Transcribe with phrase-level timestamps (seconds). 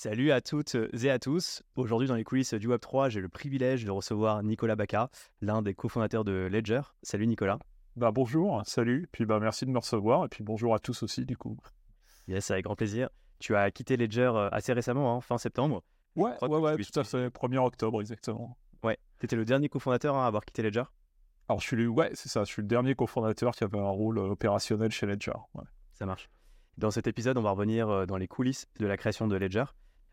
[0.00, 1.64] Salut à toutes et à tous.
[1.74, 5.74] Aujourd'hui, dans les coulisses du Web3, j'ai le privilège de recevoir Nicolas Bacca, l'un des
[5.74, 6.82] cofondateurs de Ledger.
[7.02, 7.58] Salut Nicolas.
[7.96, 11.26] Bah bonjour, salut, puis bah merci de me recevoir, et puis bonjour à tous aussi
[11.26, 11.56] du coup.
[12.28, 13.08] Yes, avec grand plaisir.
[13.40, 15.82] Tu as quitté Ledger euh, assez récemment, hein, fin septembre.
[16.14, 18.56] Ouais, ouais, ouais, tout à fait, 1er octobre exactement.
[18.84, 20.84] Ouais, tu étais le dernier cofondateur hein, à avoir quitté Ledger?
[21.48, 23.90] Alors je suis le, ouais, c'est ça, je suis le dernier cofondateur qui avait un
[23.90, 25.32] rôle euh, opérationnel chez Ledger.
[25.94, 26.30] Ça marche.
[26.76, 29.64] Dans cet épisode, on va revenir euh, dans les coulisses de la création de Ledger,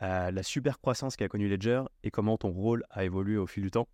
[0.01, 3.71] la super croissance qu'a connue Ledger et comment ton rôle a évolué au fil du
[3.71, 3.87] temps.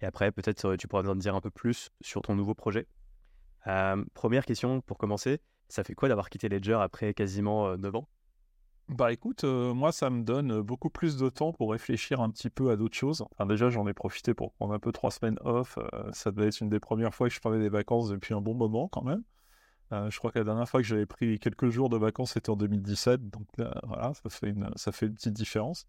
[0.00, 2.86] Et après, peut-être tu pourras nous en dire un peu plus sur ton nouveau projet.
[4.14, 8.08] première question pour commencer, ça fait quoi d'avoir quitté Ledger après quasiment 9 ans?
[8.88, 12.70] Bah écoute, moi ça me donne beaucoup plus de temps pour réfléchir un petit peu
[12.70, 13.24] à d'autres choses.
[13.32, 15.78] Enfin, déjà j'en ai profité pour prendre un peu trois semaines off.
[16.12, 18.54] ça devait être une des premières fois que je prenais des vacances depuis un bon
[18.54, 19.22] moment quand même.
[19.90, 22.56] Je crois que la dernière fois que j'avais pris quelques jours de vacances c'était en
[22.56, 23.46] 2017, donc
[23.84, 25.86] voilà, ça fait, une, ça fait une petite différence.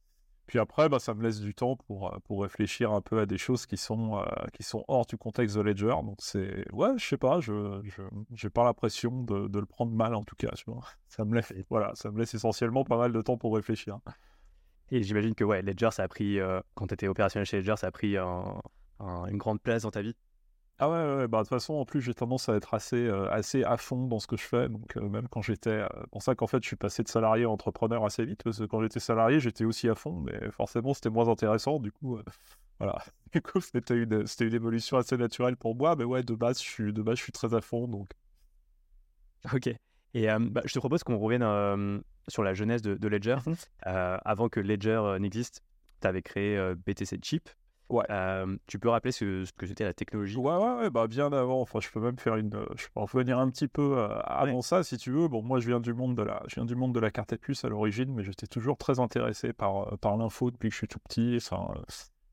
[0.47, 3.25] Puis après, bah, ça me laisse du temps pour, euh, pour réfléchir un peu à
[3.25, 5.95] des choses qui sont, euh, qui sont hors du contexte de Ledger.
[6.03, 10.13] Donc c'est, ouais, je sais pas, je n'ai pas l'impression de, de, le prendre mal
[10.13, 10.51] en tout cas.
[10.55, 10.83] Tu vois.
[11.07, 13.99] Ça, me laisse, voilà, ça me laisse essentiellement pas mal de temps pour réfléchir.
[14.91, 17.75] Et j'imagine que ouais, Ledger, ça a pris, euh, quand tu étais opérationnel chez Ledger,
[17.77, 20.15] ça a pris une grande place dans ta vie?
[20.77, 23.31] Ah ouais, ouais, bah de toute façon, en plus, j'ai tendance à être assez, euh,
[23.31, 24.67] assez à fond dans ce que je fais.
[24.67, 25.69] Donc, euh, même quand j'étais.
[25.69, 28.43] Euh, pour ça qu'en fait, je suis passé de salarié à entrepreneur assez vite.
[28.43, 30.19] Parce que quand j'étais salarié, j'étais aussi à fond.
[30.19, 31.79] Mais forcément, c'était moins intéressant.
[31.79, 32.19] Du coup,
[32.79, 32.97] voilà.
[33.31, 35.95] Du coup, c'était une, c'était une évolution assez naturelle pour moi.
[35.95, 37.87] Mais ouais, de base, je suis, de base, je suis très à fond.
[37.87, 38.09] Donc.
[39.53, 39.69] Ok.
[40.13, 43.37] Et bah, je te propose qu'on revienne sur la jeunesse de, de Ledger.
[43.45, 45.61] Mmh avant que Ledger n'existe,
[46.01, 47.49] tu avais créé BTC Chip.
[47.89, 48.05] Ouais.
[48.67, 50.37] tu peux rappeler ce, que c'était la technologie?
[50.37, 51.61] Ouais, ouais, ouais, bah bien avant.
[51.61, 52.65] Enfin, je peux même faire une.
[52.75, 55.27] Je peux revenir un petit peu avant ça, si tu veux.
[55.27, 57.33] Bon, moi, je viens du monde de la, je viens du monde de la carte
[57.33, 60.79] à puce à l'origine, mais j'étais toujours très intéressé par par l'info depuis que je
[60.79, 61.37] suis tout petit.
[61.37, 61.73] Enfin,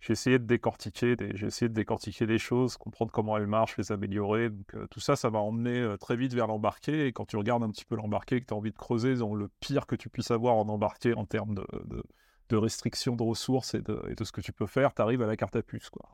[0.00, 1.36] j'ai essayé de décortiquer, des...
[1.36, 4.50] j'ai essayé de décortiquer des choses, comprendre comment elles marchent, les améliorer.
[4.50, 7.06] Donc tout ça, ça m'a emmené très vite vers l'embarqué.
[7.06, 9.34] Et quand tu regardes un petit peu l'embarqué, que tu as envie de creuser dans
[9.34, 12.03] le pire que tu puisses avoir en embarqué en termes de de
[12.50, 15.56] restrictions de ressources et de, ce que tu peux faire, tu arrives à la carte
[15.56, 15.91] à puce.
[15.91, 16.08] Quoi.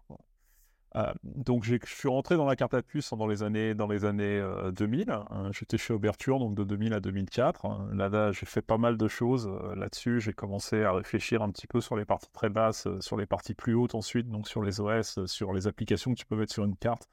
[0.97, 4.05] Euh, donc je suis rentré dans la carte à puce dans les années, dans les
[4.05, 5.11] années 2000.
[5.11, 5.51] Euh, hein.
[5.53, 7.67] J'étais chez Oberture, donc de 2000 à 2004.
[7.67, 7.89] Hein.
[7.93, 10.21] Là, j'ai fait pas mal de choses euh, là-dessus.
[10.21, 13.55] J'ai commencé à réfléchir un petit peu sur les parties très basses, sur les parties
[13.55, 16.65] plus hautes ensuite, donc sur les OS, sur les applications que tu peux mettre sur
[16.65, 17.09] une carte.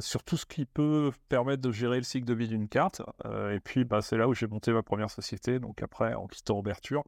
[0.00, 3.02] sur tout ce qui peut permettre de gérer le cycle de vie d'une carte.
[3.24, 5.58] et puis, bah, c'est là où j'ai monté ma première société.
[5.58, 7.04] Donc après, en quittant Oberture,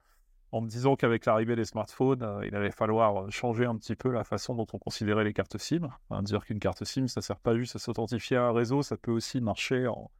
[0.52, 3.96] en me disant qu'avec l'arrivée des smartphones, euh, il allait falloir euh, changer un petit
[3.96, 5.88] peu la façon dont on considérait les cartes SIM.
[6.22, 9.12] dire qu'une carte SIM, ça sert pas juste à s'authentifier à un réseau, ça peut
[9.12, 10.10] aussi marcher en,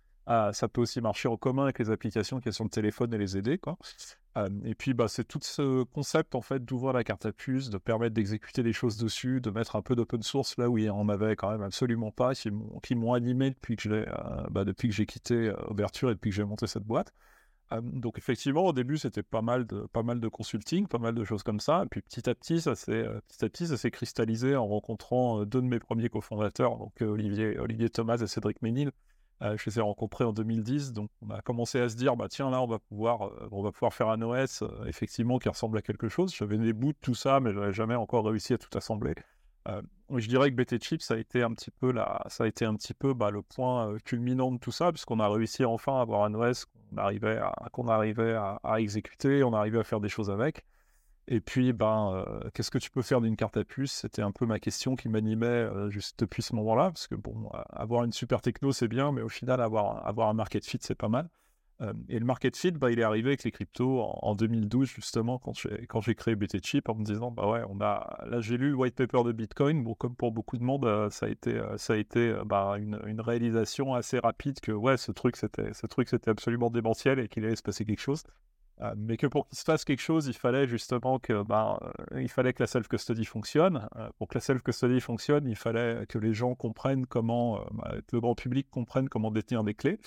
[0.52, 3.18] ça peut aussi marcher en commun avec les applications qui sont sur le téléphone et
[3.18, 3.58] les aider.
[4.36, 7.70] Euh, et puis, bah, c'est tout ce concept en fait d'ouvrir la carte à puce,
[7.70, 10.90] de permettre d'exécuter des choses dessus, de mettre un peu d'open source là où il
[10.90, 14.04] en avait quand même absolument pas, qui m'ont animé depuis que j'ai
[14.50, 17.14] bah, depuis que j'ai quitté Ouverture et depuis que j'ai monté cette boîte
[17.82, 21.24] donc effectivement, au début, c'était pas mal de pas mal de consulting, pas mal de
[21.24, 21.84] choses comme ça.
[21.90, 25.60] Puis petit à petit, ça s'est petit à petit, ça s'est cristallisé en rencontrant deux
[25.60, 28.90] de mes premiers cofondateurs, donc Olivier Olivier Thomas et Cédric Ménil.
[29.40, 32.50] je les ai rencontrés en 2010, donc on a commencé à se dire, bah tiens
[32.50, 36.08] là, on va pouvoir on va pouvoir faire un OS effectivement qui ressemble à quelque
[36.08, 36.34] chose.
[36.34, 39.14] J'avais des bouts de tout ça, mais j'avais jamais encore réussi à tout assembler.
[39.68, 39.82] Euh,
[40.16, 42.64] je dirais que BT Chip, ça a été un petit peu, la, ça a été
[42.64, 45.98] un petit peu bah, le point euh, culminant de tout ça, puisqu'on a réussi enfin
[45.98, 50.00] à avoir un OS qu'on arrivait, à, qu'on arrivait à, exécuter, on arrivait à faire
[50.00, 50.64] des choses avec.
[51.30, 53.92] Et puis, ben, euh, qu'est-ce que tu peux faire d'une carte à puce?
[53.92, 58.04] C'était un peu ma question qui m'animait juste depuis ce moment-là, parce que bon, avoir
[58.04, 61.08] une super techno, c'est bien, mais au final, avoir, avoir un market fit, c'est pas
[61.08, 61.28] mal
[62.08, 65.52] et le market fit, bah, il est arrivé avec les cryptos en, 2012, justement, quand
[65.54, 68.74] j'ai, créé BT Chip, en me disant, bah ouais, on a, là j'ai lu le
[68.74, 71.96] white paper de Bitcoin, bon, comme pour beaucoup de monde, ça a été, ça a
[71.96, 75.70] été bah, une, une, réalisation assez rapide que, ouais, ce truc, c'était,
[76.26, 78.24] absolument démentiel et qu'il allait se passer quelque chose.
[78.96, 81.78] mais que pour qu'il se fasse quelque chose, il fallait justement que, bah,
[82.16, 83.88] il fallait que la self-custody fonctionne.
[84.18, 88.34] pour que la self-custody fonctionne, il fallait que les gens comprennent comment, bah, le grand
[88.34, 90.00] public comprenne comment détenir des clés.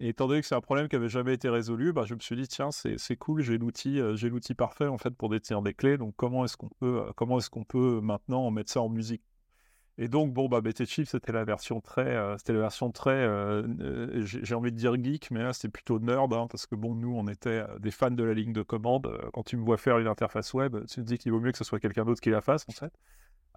[0.00, 2.20] Et étant donné que c'est un problème qui n'avait jamais été résolu, bah, je me
[2.20, 5.74] suis dit tiens c'est cool, j'ai l'outil j'ai l'outil parfait en fait pour détenir des
[5.74, 5.98] clés.
[5.98, 9.22] Donc comment est-ce qu'on peut comment est-ce qu'on peut maintenant mettre ça en musique?
[10.00, 13.28] Et donc bon bah BT Chip c'était la version très c'était la version très
[14.22, 17.14] j'ai envie de dire geek mais là c'était plutôt nerd hein, parce que bon nous
[17.14, 19.10] on était des fans de la ligne de commande.
[19.34, 21.58] Quand tu me vois faire une interface web, tu te dis qu'il vaut mieux que
[21.58, 22.92] ce soit quelqu'un d'autre qui la fasse en fait.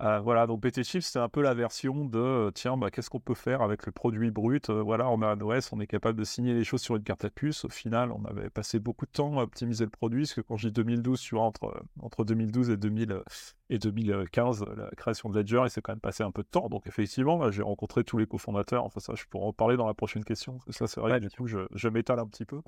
[0.01, 3.09] Euh, voilà, donc BT Chip, c'est un peu la version de euh, tiens, bah, qu'est-ce
[3.11, 5.85] qu'on peut faire avec le produit brut euh, Voilà, on a un OS, on est
[5.85, 7.65] capable de signer les choses sur une carte à puce.
[7.65, 10.57] Au final, on avait passé beaucoup de temps à optimiser le produit, parce que quand
[10.57, 13.21] je dis 2012, tu vois, entre, entre 2012 et, 2000,
[13.69, 16.67] et 2015, la création de Ledger, il s'est quand même passé un peu de temps.
[16.67, 18.83] Donc, effectivement, j'ai rencontré tous les cofondateurs.
[18.83, 20.57] Enfin, ça, je pourrais en parler dans la prochaine question.
[20.69, 22.61] ça, c'est vrai, du coup, je, je m'étale un petit peu.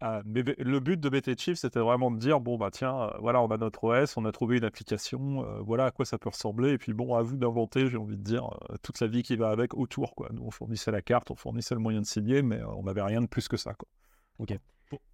[0.00, 3.40] Ah, le but de BT Chief, c'était vraiment de dire bon, bah tiens, euh, voilà,
[3.40, 6.28] on a notre OS, on a trouvé une application, euh, voilà à quoi ça peut
[6.28, 9.22] ressembler, et puis bon, à vous d'inventer, j'ai envie de dire, euh, toute la vie
[9.22, 10.28] qui va avec autour, quoi.
[10.34, 13.22] Nous, on fournissait la carte, on fournissait le moyen de signer, mais on n'avait rien
[13.22, 13.88] de plus que ça, quoi.
[14.38, 14.58] Ok.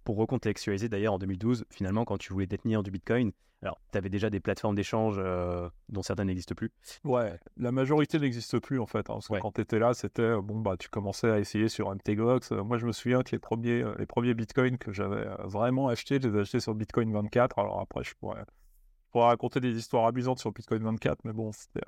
[0.03, 3.31] Pour, recontextualiser d'ailleurs, en 2012, finalement, quand tu voulais détenir du Bitcoin,
[3.61, 6.71] alors tu avais déjà des plateformes d'échange euh, dont certaines n'existent plus.
[7.03, 9.09] Ouais, la majorité n'existe plus en fait.
[9.09, 11.69] Hein, parce que quand tu étais là, c'était euh, bon, bah tu commençais à essayer
[11.69, 12.51] sur MTGOX.
[12.51, 16.19] Euh, moi, je me souviens que les premiers, les premiers Bitcoins que j'avais vraiment achetés,
[16.21, 17.57] je les ai achetés sur Bitcoin 24.
[17.57, 21.51] Alors après, je pourrais, je pourrais raconter des histoires abusantes sur Bitcoin 24, mais bon,
[21.53, 21.85] c'était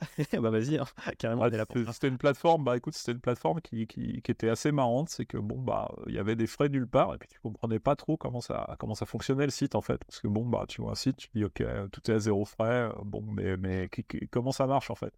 [0.32, 0.84] bah vas-y, hein,
[1.18, 1.48] carrément.
[1.92, 5.26] c'était une plateforme, bah écoute, c'était une plateforme qui, qui, qui, était assez marrante, c'est
[5.26, 7.96] que bon bah il y avait des frais nulle part et puis tu comprenais pas
[7.96, 10.82] trop comment ça comment ça fonctionnait le site en fait, parce que bon bah tu
[10.82, 11.62] vois un site, tu dis ok
[11.92, 13.88] tout est à zéro frais, bon mais mais
[14.30, 15.14] comment ça marche en fait?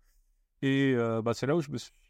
[0.62, 1.60] Et bah, c'est là où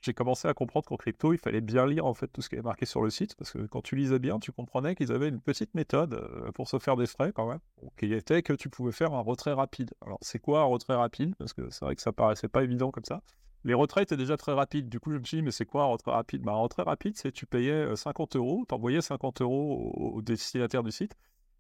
[0.03, 2.57] j'ai commencé à comprendre qu'en crypto, il fallait bien lire en fait tout ce qui
[2.57, 5.29] est marqué sur le site, parce que quand tu lisais bien, tu comprenais qu'ils avaient
[5.29, 7.59] une petite méthode pour se faire des frais quand même,
[7.99, 9.93] qui était que tu pouvais faire un retrait rapide.
[10.01, 11.35] Alors c'est quoi un retrait rapide?
[11.37, 13.21] Parce que c'est vrai que ça paraissait pas évident comme ça.
[13.67, 14.89] Les retraits étaient déjà très rapides.
[14.89, 16.43] Du coup, je me suis dit, mais c'est quoi un retrait rapide?
[16.43, 20.23] Bah, Un retrait rapide, c'est tu payais 50 euh, euros, tu envoyais 50 euros au,
[20.23, 21.17] destinataire du site,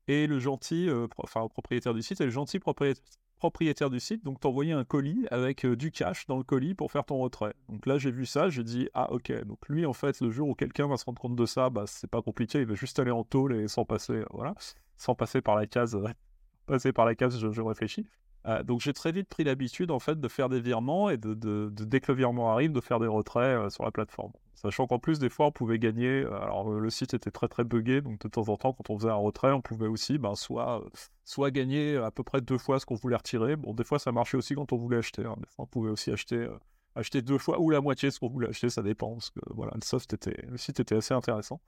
[0.07, 3.03] et le gentil, enfin au propriétaire du site, et le gentil propriétaire
[3.37, 6.91] propriétaire du site, donc t'envoyais un colis avec euh, du cash dans le colis pour
[6.91, 7.55] faire ton retrait.
[7.69, 10.49] Donc là, j'ai vu ça, j'ai dit, ah ok, donc lui, en fait, le jour
[10.49, 12.99] où quelqu'un va se rendre compte de ça, bah, c'est pas compliqué, il va juste
[12.99, 14.55] aller en tôle et sans passer, euh, voilà,
[14.97, 15.99] sans passer par la case,
[16.67, 18.07] passer par la case, je réfléchis.
[18.47, 21.35] Euh, donc j'ai très vite pris l'habitude en fait de faire des virements et de,
[21.35, 24.33] de, dès que le virement arrive de faire des retraits euh, sur la plateforme.
[24.57, 26.23] Sachant qu'en plus des fois on pouvait gagner.
[26.23, 28.99] Euh, alors le site était très très buggé donc de temps en temps quand on
[28.99, 30.83] faisait un retrait on pouvait aussi ben, soit
[31.25, 33.57] soit gagner à peu près deux fois ce qu'on voulait retirer.
[33.57, 35.25] Bon des fois ça marchait aussi quand on voulait acheter.
[35.25, 35.37] Hein.
[35.39, 36.49] Des fois on pouvait aussi acheter
[36.95, 39.41] acheter deux fois ou la moitié de ce qu'on voulait acheter ça dépend parce que
[39.51, 41.61] voilà le soft le site était assez intéressant.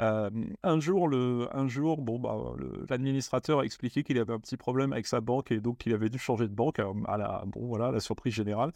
[0.00, 0.30] Euh,
[0.62, 2.36] un jour, le, un jour, bon, bah,
[2.90, 6.10] l'administrateur a expliqué qu'il avait un petit problème avec sa banque et donc qu'il avait
[6.10, 8.72] dû changer de banque à la, bon, voilà, la surprise générale.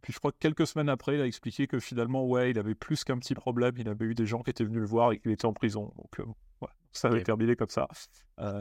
[0.00, 2.74] Puis je crois que quelques semaines après, il a expliqué que finalement, ouais, il avait
[2.74, 3.74] plus qu'un petit problème.
[3.78, 5.92] Il avait eu des gens qui étaient venus le voir et qu'il était en prison.
[5.96, 7.88] Donc, euh, ça avait terminé comme ça.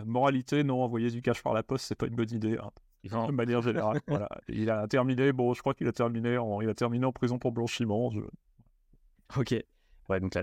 [0.06, 2.58] moralité, non, envoyer du cash par la poste, c'est pas une bonne idée.
[2.58, 2.72] Hein.
[3.04, 4.30] De manière générale, voilà.
[4.48, 7.40] Il a terminé, bon, je crois qu'il a terminé en, il a terminé en prison
[7.40, 8.12] pour blanchiment.
[9.38, 9.56] Ok.
[10.12, 10.38] Ouais, donc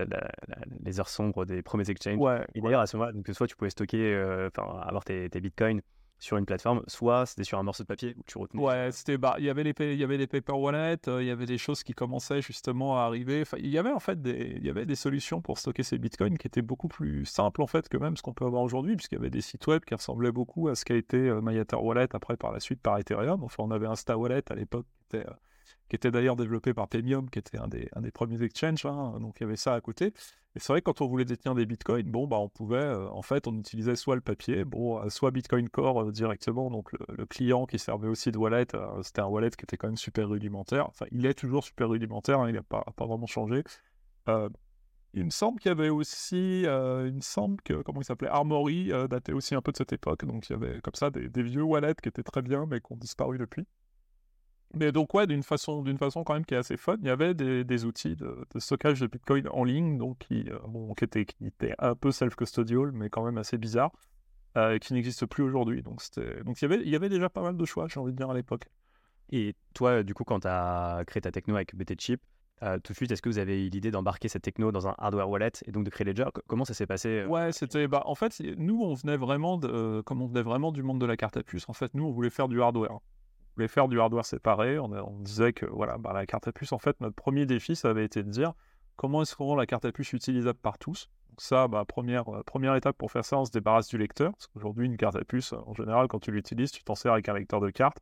[0.83, 2.17] les heures sombres des premiers exchanges.
[2.17, 5.39] Ouais, et d'ailleurs, à ce moment-là, soit tu pouvais stocker, euh, enfin, avoir tes, tes,
[5.39, 5.81] bitcoins
[6.17, 8.61] sur une plateforme, soit c'était sur un morceau de papier où tu retenais.
[8.61, 11.27] Ouais, c'était bah, il y avait les il y avait les paper wallets, euh, il
[11.27, 13.41] y avait des choses qui commençaient justement à arriver.
[13.41, 15.99] Enfin, il y avait en fait des il y avait des solutions pour stocker ces
[15.99, 18.95] bitcoins qui étaient beaucoup plus simples en fait que même ce qu'on peut avoir aujourd'hui
[18.95, 21.41] puisqu'il y avait des sites web qui ressemblaient beaucoup à ce qu'a été euh,
[21.73, 23.43] Wallet après par la suite par Ethereum.
[23.43, 25.33] Enfin, on avait Insta Wallet à l'époque qui était euh,
[25.89, 29.43] qui était d'ailleurs développé par Pemium, qui était un des, premiers exchanges, hein, donc il
[29.43, 30.13] y avait ça à côté.
[30.55, 33.07] Et c'est vrai que quand on voulait détenir des bitcoins, bon, bah, on pouvait, euh,
[33.09, 36.91] en fait, on utilisait soit le papier, bon, euh, soit Bitcoin Core euh, directement, donc
[36.91, 38.65] le, client qui servait aussi de wallet,
[39.03, 40.87] c'était un wallet qui était quand même super rudimentaire.
[40.87, 43.63] Enfin, il est toujours super rudimentaire, hein, il n'a pas, pas vraiment changé.
[45.13, 48.91] il me semble qu'il y avait aussi, il me semble que, comment il s'appelait, Armory
[49.09, 51.43] datait aussi un peu de cette époque, donc il y avait comme ça des, des
[51.43, 53.65] vieux wallets qui étaient très bien, mais qui ont disparu depuis.
[54.73, 57.09] Mais donc, ouais, d'une façon, d'une façon quand même qui est assez fun, il y
[57.09, 61.05] avait des, des outils de, stockage de Bitcoin en ligne, donc qui, euh, bon, qui,
[61.05, 63.91] étaient, qui étaient un peu self-custodial, mais quand même assez bizarres,
[64.57, 65.81] euh, qui n'existent plus aujourd'hui.
[65.81, 66.01] Donc,
[66.45, 68.17] donc il, y avait, il y avait déjà pas mal de choix, j'ai envie de
[68.17, 68.65] dire, à l'époque.
[69.31, 72.21] Et toi, du coup, quand tu as créé ta techno avec BT Chip,
[72.61, 74.95] euh, tout de suite, est-ce que vous avez eu l'idée d'embarquer cette techno dans un
[74.97, 76.25] hardware wallet et donc de créer Ledger?
[76.47, 77.87] Comment ça s'est passé Ouais, c'était.
[77.87, 81.05] Bah, en fait, nous, on venait vraiment, de, comme on venait vraiment du monde de
[81.05, 81.67] la carte à puce.
[81.69, 82.99] En fait, nous, on voulait faire du hardware
[83.59, 84.79] voulait faire du hardware séparé.
[84.79, 87.89] On, disait que voilà, bah, la carte à puce, en fait, notre premier défi, ça
[87.89, 88.53] avait été de dire
[88.95, 91.09] comment est-ce qu'on rend la carte à puce utilisable par tous?
[91.29, 94.31] Donc ça, bah, première, euh, première étape pour faire ça, on se débarrasse du lecteur.
[94.31, 97.27] Parce qu'aujourd'hui, une carte à puce, en général, quand tu l'utilises, tu t'en sers avec
[97.27, 97.97] un lecteur de carte.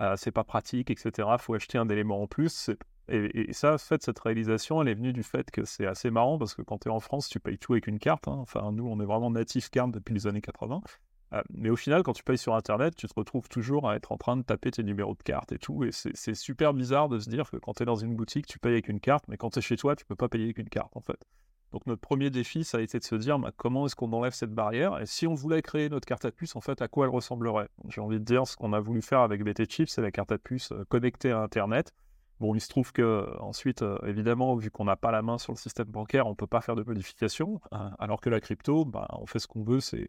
[0.00, 1.28] Euh, c'est pas pratique, etc.
[1.32, 2.70] Il faut acheter un élément en plus.
[3.08, 6.38] Et, ça, en fait, cette réalisation, elle est venue du fait que c'est assez marrant
[6.38, 8.28] parce que quand tu es en France, tu payes tout avec une carte.
[8.28, 8.38] Hein.
[8.38, 10.80] Enfin, nous, on est vraiment natif carte depuis les années 80.
[11.32, 14.12] Euh, mais au final, quand tu payes sur Internet, tu te retrouves toujours à être
[14.12, 15.84] en train de taper tes numéros de carte et tout.
[15.84, 18.58] Et c'est super bizarre de se dire que quand tu es dans une boutique, tu
[18.58, 20.58] payes avec une carte, mais quand tu es chez toi, tu peux pas payer avec
[20.58, 21.24] une carte, en fait.
[21.72, 24.34] Donc notre premier défi, ça a été de se dire bah, comment est-ce qu'on enlève
[24.34, 25.00] cette barrière?
[25.00, 27.68] Et si on voulait créer notre carte à puce, en fait, à quoi elle ressemblerait?
[27.88, 30.32] J'ai envie de dire ce qu'on a voulu faire avec BT Chip, c'est la carte
[30.32, 31.92] à puce euh, connectée à Internet.
[32.40, 35.52] Bon, il se trouve que ensuite, euh, évidemment, vu qu'on n'a pas la main sur
[35.52, 38.84] le système bancaire, on ne peut pas faire de modifications, hein, alors que la crypto,
[38.84, 40.08] bah, on fait ce qu'on veut, c'est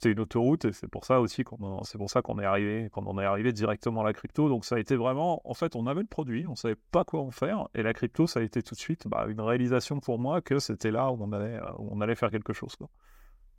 [0.00, 2.88] c'était une autoroute et c'est pour ça aussi qu'on c'est pour ça qu'on est arrivé
[2.90, 4.48] qu'on en est arrivé directement à la crypto.
[4.48, 7.20] Donc ça a été vraiment en fait on avait le produit on savait pas quoi
[7.20, 10.18] en faire et la crypto ça a été tout de suite bah, une réalisation pour
[10.18, 12.88] moi que c'était là où on allait on allait faire quelque chose quoi.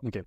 [0.04, 0.24] ok.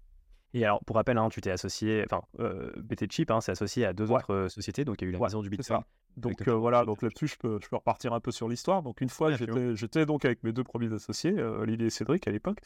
[0.57, 3.85] Et alors pour rappel hein, tu t'es associé enfin euh, BT Chip hein, c'est associé
[3.85, 5.81] à deux autres euh, sociétés donc il y a eu la maison du Bitcoin.
[6.17, 8.83] donc euh, voilà donc là-dessus je peux je peux repartir un peu sur l'histoire.
[8.83, 12.61] Donc une fois j'étais donc avec mes deux premiers associés Olivier et Cédric à l'époque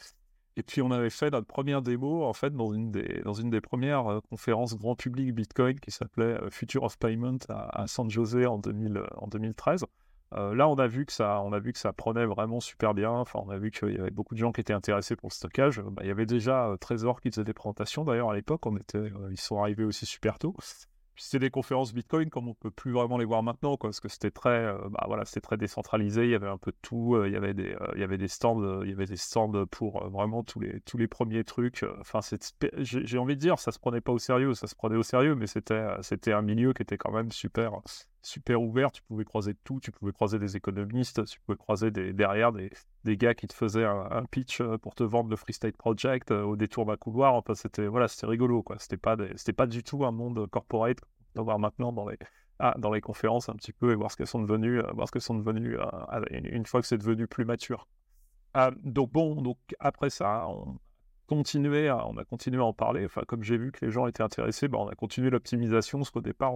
[0.59, 3.49] et puis on avait fait notre première démo en fait dans une des, dans une
[3.49, 8.09] des premières euh, conférences grand public Bitcoin qui s'appelait euh, Future of Payment à, San
[8.09, 9.85] José en, 2000, euh, 2013.
[10.33, 13.11] là, on a vu que ça, on a vu que ça prenait vraiment super bien.
[13.11, 15.33] Enfin, on a vu qu'il y avait beaucoup de gens qui étaient intéressés pour le
[15.33, 15.81] stockage.
[15.81, 18.03] Bah, il y avait déjà Trésor qui faisait des présentations.
[18.03, 18.61] D'ailleurs, à l'époque,
[19.31, 20.55] ils sont arrivés aussi super tôt
[21.19, 24.31] c'était des conférences Bitcoin comme on peut plus vraiment les voir maintenant, parce que c'était
[24.31, 26.23] très, euh, bah, voilà, très décentralisé.
[26.23, 27.15] Il y avait un peu de tout.
[27.15, 31.07] Euh, il y avait des, euh, il y avait des stands, pour vraiment tous les,
[31.07, 31.85] premiers trucs.
[32.79, 35.35] J'ai envie de dire, ça se prenait pas au sérieux, ça se prenait au sérieux,
[35.35, 37.73] mais c'était, c'était un milieu qui était quand même super,
[38.21, 38.91] super ouvert.
[38.91, 39.79] Tu pouvais croiser tout.
[39.79, 41.25] Tu pouvais croiser des économistes.
[41.25, 42.69] Tu pouvais croiser derrière des,
[43.03, 46.55] des gars qui te faisaient un, pitch pour te vendre le Free State Project au
[46.55, 47.33] détour d'un couloir.
[47.35, 48.77] Enfin, c'était, voilà, rigolo, quoi.
[48.79, 49.17] C'était pas,
[49.55, 50.99] pas du tout un monde corporate
[51.35, 52.17] de voir maintenant dans les,
[52.59, 55.07] ah, dans les conférences un petit peu et voir ce qu'elles sont devenues, euh, voir
[55.07, 55.85] ce sont devenues euh,
[56.31, 57.87] une fois que c'est devenu plus mature.
[58.83, 60.77] Donc bon, donc après ça, on
[61.31, 63.05] on a continué à en parler.
[63.05, 65.99] Enfin, comme j'ai vu que les gens étaient intéressés, bah, on a continué l'optimisation.
[65.99, 66.53] Parce qu'au départ,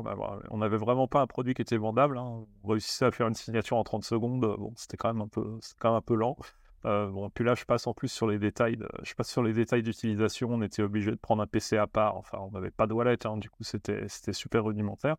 [0.50, 2.18] on n'avait vraiment pas un produit qui était vendable.
[2.18, 2.46] Hein.
[2.64, 4.42] On réussissait à faire une signature en 30 secondes.
[4.42, 6.38] Bon, c'était quand même un peu, quand même un peu lent.
[6.86, 8.78] Euh, bon, puis là, je passe en plus sur les détails.
[9.04, 10.50] Je passe sur les détails d'utilisation.
[10.52, 12.18] On était obligé de prendre un PC à part.
[12.18, 13.26] Enfin, on n'avait pas de wallet.
[13.26, 15.16] Hein, du coup, c'était super rudimentaire.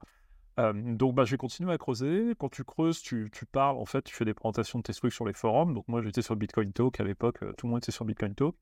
[0.60, 2.34] Euh, donc, bah, j'ai continué à creuser.
[2.38, 3.76] Quand tu creuses, tu, tu, parles.
[3.76, 5.74] En fait, tu fais des présentations de tes trucs sur les forums.
[5.74, 7.42] Donc, moi, j'étais sur Bitcoin Talk à l'époque.
[7.42, 8.54] Euh, tout le monde était sur Bitcoin Talk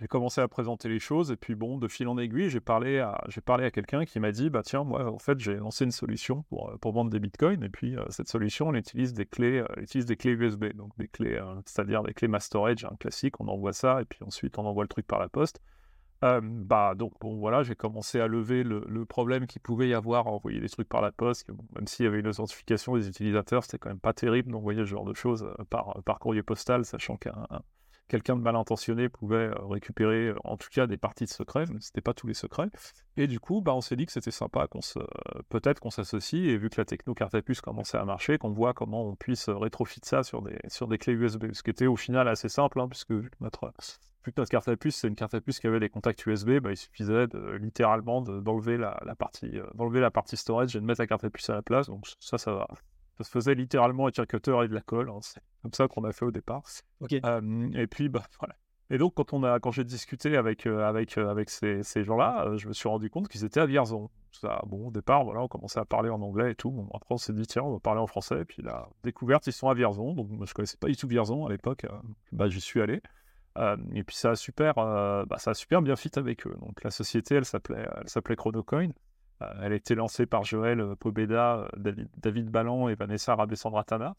[0.00, 2.98] j'ai commencé à présenter les choses et puis bon, de fil en aiguille, j'ai parlé
[2.98, 5.84] à, j'ai parlé à quelqu'un qui m'a dit, bah tiens, moi en fait j'ai lancé
[5.84, 9.12] une solution pour, euh, pour vendre des bitcoins et puis euh, cette solution, on utilise
[9.12, 12.84] des clés, euh, utilise des clés USB, donc des clés, c'est-à-dire des clés mass storage,
[12.84, 15.60] un classique, on envoie ça et puis ensuite on envoie le truc par la poste.
[16.22, 20.26] bah donc bon voilà, j'ai commencé à lever le, le, problème qu'il pouvait y avoir
[20.26, 23.62] à envoyer des trucs par la poste, même s'il y avait une authentification des utilisateurs,
[23.62, 27.16] c'était quand même pas terrible d'envoyer ce genre de choses par, par courrier postal, sachant
[27.16, 27.46] qu'un
[28.08, 31.64] quelqu'un de mal intentionné pouvait euh, récupérer euh, en tout cas des parties de secrets,
[31.70, 32.70] mais c'était pas tous les secrets.
[33.16, 34.98] Et du coup, bah, on s'est dit que c'était sympa qu'on se,
[35.48, 38.50] peut-être qu'on s'associe et vu que la techno carte à puce commençait à marcher, qu'on
[38.50, 41.86] voit comment on puisse rétrofit ça sur des, sur des clés USB, ce qui était
[41.86, 43.72] au final assez simple, hein, puisque notre,
[44.24, 46.24] vu que notre carte à puce c'est une carte à puce qui avait des contacts
[46.26, 47.26] USB, bah, il suffisait
[47.60, 51.24] littéralement d'enlever la, la, partie, euh, d'enlever la partie storage et de mettre la carte
[51.24, 51.86] à puce à la place.
[51.86, 52.68] Donc ça, ça va.
[53.18, 55.10] Ça se faisait littéralement avec un cutter et de la colle.
[55.10, 55.18] Hein.
[55.22, 56.62] C'est comme ça qu'on a fait au départ.
[57.10, 58.56] et puis, bah, voilà.
[58.90, 62.04] Et donc, quand, on a, quand j'ai discuté avec, euh, avec, euh, avec ces, ces
[62.04, 64.10] gens-là, euh, je me suis rendu compte qu'ils étaient à Vierzon.
[64.32, 66.70] Ça, bon, au départ, voilà, on commençait à parler en anglais et tout.
[66.70, 68.40] Bon, après, on s'est dit, tiens, on va parler en français.
[68.40, 70.12] Et puis, la découverte, ils sont à Vierzon.
[70.12, 71.86] Donc, moi, je connaissais pas du tout Vierzon à l'époque.
[72.32, 73.00] bah, j'y suis allé.
[73.94, 76.54] et puis, ça a, super, bah, ça a super bien fit avec eux.
[76.60, 78.90] Donc, la société, elle s'appelait, elle s'appelait Chronocoin.
[79.44, 84.14] Euh, elle a été lancée par Joël euh, Pobeda, euh, David, Ballon et Vanessa Rabessandratana,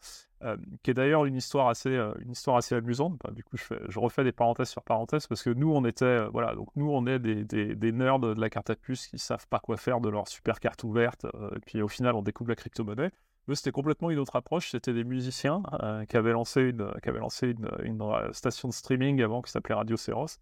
[0.82, 3.18] qui est d'ailleurs une histoire assez, une histoire assez amusante.
[3.32, 6.68] du coup, je, refais des parenthèses sur parenthèses parce que nous, on était, voilà, donc
[6.76, 9.78] nous, on est des, des, nerds de la carte à puce qui savent pas quoi
[9.78, 11.24] faire de leur super carte ouverte.
[11.24, 13.10] et puis au final, on découvre la crypto-monnaie.
[13.48, 14.70] Eux, c'était complètement une autre approche.
[14.70, 15.62] C'était des musiciens
[16.08, 18.02] qui avaient lancé une, qui avaient lancé une, une,
[18.32, 20.38] station de streaming avant qui s'appelait Radio Ceros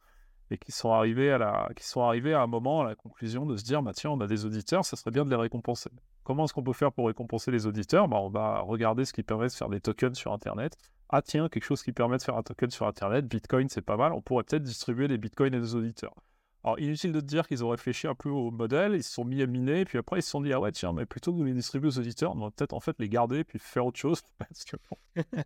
[0.54, 3.44] et qui sont arrivés à la, qui sont arrivés à un moment à la conclusion
[3.44, 5.90] de se dire, bah tiens, on a des auditeurs, ça serait bien de les récompenser.
[6.22, 8.08] Comment est-ce qu'on peut faire pour récompenser les auditeurs?
[8.08, 10.76] Bah, On va regarder ce qui permet de faire des tokens sur Internet.
[11.10, 13.96] Ah tiens, quelque chose qui permet de faire un token sur Internet, Bitcoin, c'est pas
[13.96, 16.14] mal, on pourrait peut-être distribuer des Bitcoins à des auditeurs.
[16.62, 19.24] Alors, inutile de te dire qu'ils ont réfléchi un peu au modèle, ils se sont
[19.24, 21.40] mis à miner, puis après ils se sont dit, ah ouais, tiens, mais plutôt que
[21.40, 23.98] de les distribuer aux auditeurs, on va peut-être en fait les garder, puis faire autre
[23.98, 24.76] chose, parce que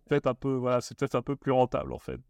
[0.07, 2.21] peut-être un peu, voilà, c'est peut-être un peu plus rentable en fait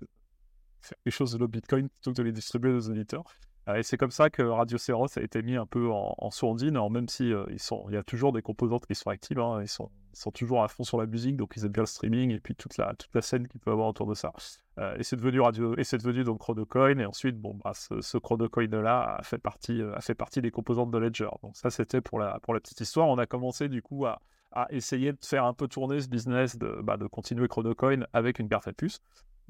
[0.82, 3.24] faire les choses de le Bitcoin plutôt que de les distribuer aux auditeurs.
[3.68, 6.76] Euh, et c'est comme ça que Radio Ceros a été mis un peu en, sourdine,
[6.76, 9.40] alors même si euh, ils sont, il y a toujours des composantes qui sont actives,
[9.40, 11.88] hein, ils, sont, sont toujours à fond sur la musique, donc ils aiment bien le
[11.88, 14.32] streaming et puis toute la, toute la scène qu'il peut avoir autour de ça.
[14.80, 18.02] Euh, et c'est devenu Radio, et c'est devenu donc Chronocoin, et ensuite bon bah ce,
[18.02, 21.30] ce Chronocoin là a fait partie, a fait partie des composantes de Ledger.
[21.44, 23.08] Donc ça c'était pour la, pour la petite histoire.
[23.08, 24.22] On a commencé du coup à,
[24.52, 28.40] à essayer de faire un peu tourner ce business de, bah, de continuer Chronocoin avec
[28.40, 29.00] une carte à puce.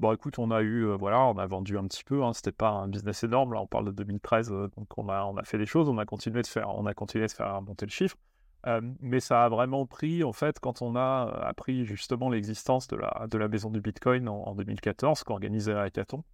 [0.00, 2.24] Bon, écoute, on a eu, voilà, on a vendu un petit peu.
[2.24, 3.52] Hein, C'était pas un business énorme.
[3.52, 5.88] Là, on parle de 2013, donc on a, on a fait des choses.
[5.90, 8.16] On a continué de faire, on a continué de faire monter le chiffre.
[9.00, 13.26] mais ça a vraiment pris, en fait, quand on a appris justement l'existence de la,
[13.30, 16.24] de la maison du Bitcoin en, en 2014, qu'organisait Hackathon.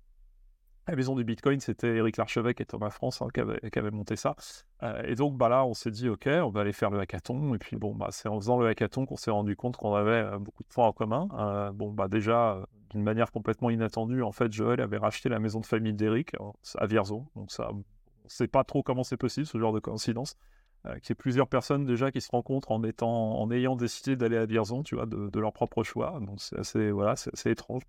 [0.88, 4.36] La maison du Bitcoin, c'était Eric Larchevêque et Thomas France hein, qui, avaient, monté ça.
[4.84, 7.56] Euh, et donc bah là, on s'est dit, OK, on va aller faire le hackathon.
[7.56, 10.12] Et puis bon, bah, c'est en faisant le hackathon qu'on s'est rendu compte qu'on avait
[10.12, 11.28] euh, beaucoup de points en commun.
[11.36, 15.58] Euh, bon, bah déjà, d'une manière complètement inattendue, en fait, Joël avait racheté la maison
[15.58, 16.36] de famille d'Eric
[16.76, 17.26] à Vierzon.
[17.34, 17.82] Donc ça, on ne
[18.28, 20.36] sait pas trop comment c'est possible, ce genre de coïncidence.
[20.84, 24.36] qu'il y ait plusieurs personnes déjà qui se rencontrent en, étant, en ayant décidé d'aller
[24.36, 26.20] à Vierzon, tu vois, de, leur propre choix.
[26.20, 27.82] Donc c'est assez, voilà, c'est étrange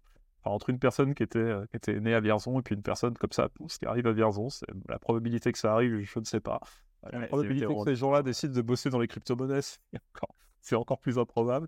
[0.50, 3.14] entre une personne qui était, euh, qui était née à Vierzon et puis une personne
[3.16, 6.40] comme ça qui arrive à Vierzon, c'est la probabilité que ça arrive, je ne sais
[6.40, 6.60] pas.
[7.12, 9.62] La probabilité que ces gens-là décident de bosser dans les crypto-monnaies,
[10.62, 11.68] c'est encore, plus improbable.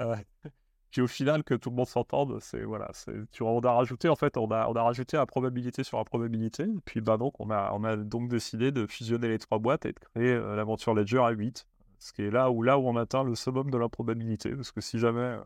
[0.00, 0.16] Euh,
[0.90, 2.90] puis au final, que tout le monde s'entende, c'est voilà,
[3.30, 6.04] tu on a rajouté en fait, on a, on a rajouté la probabilité sur la
[6.04, 6.64] probabilité.
[6.64, 9.86] Et puis bah donc on a, on a donc décidé de fusionner les trois boîtes
[9.86, 11.66] et de créer euh, l'aventure Ledger à 8.
[11.98, 14.72] Ce qui est là où là où on atteint le summum de la probabilité, parce
[14.72, 15.36] que si jamais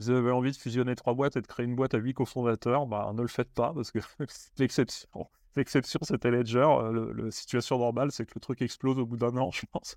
[0.00, 2.86] vous avez envie de fusionner trois boîtes et de créer une boîte à huit cofondateurs,
[2.86, 3.98] bah, ne le faites pas parce que
[4.58, 5.08] l'exception,
[5.56, 6.66] l'exception c'était Ledger.
[6.66, 9.96] Euh, la situation normale, c'est que le truc explose au bout d'un an, je pense.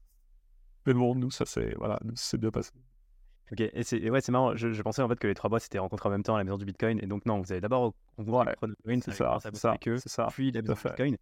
[0.85, 2.71] Mais bon, nous, ça c'est voilà, c'est bien passé.
[3.51, 4.55] Ok, et c'est ouais, c'est marrant.
[4.55, 6.43] Je, pensais en fait que les trois boîtes s'étaient rencontrées en même temps à la
[6.43, 8.53] maison du Bitcoin, et donc non, vous avez d'abord rencontré
[8.85, 11.17] ouais, c'est ça, c'est ça, ça, puis la maison du Bitcoin.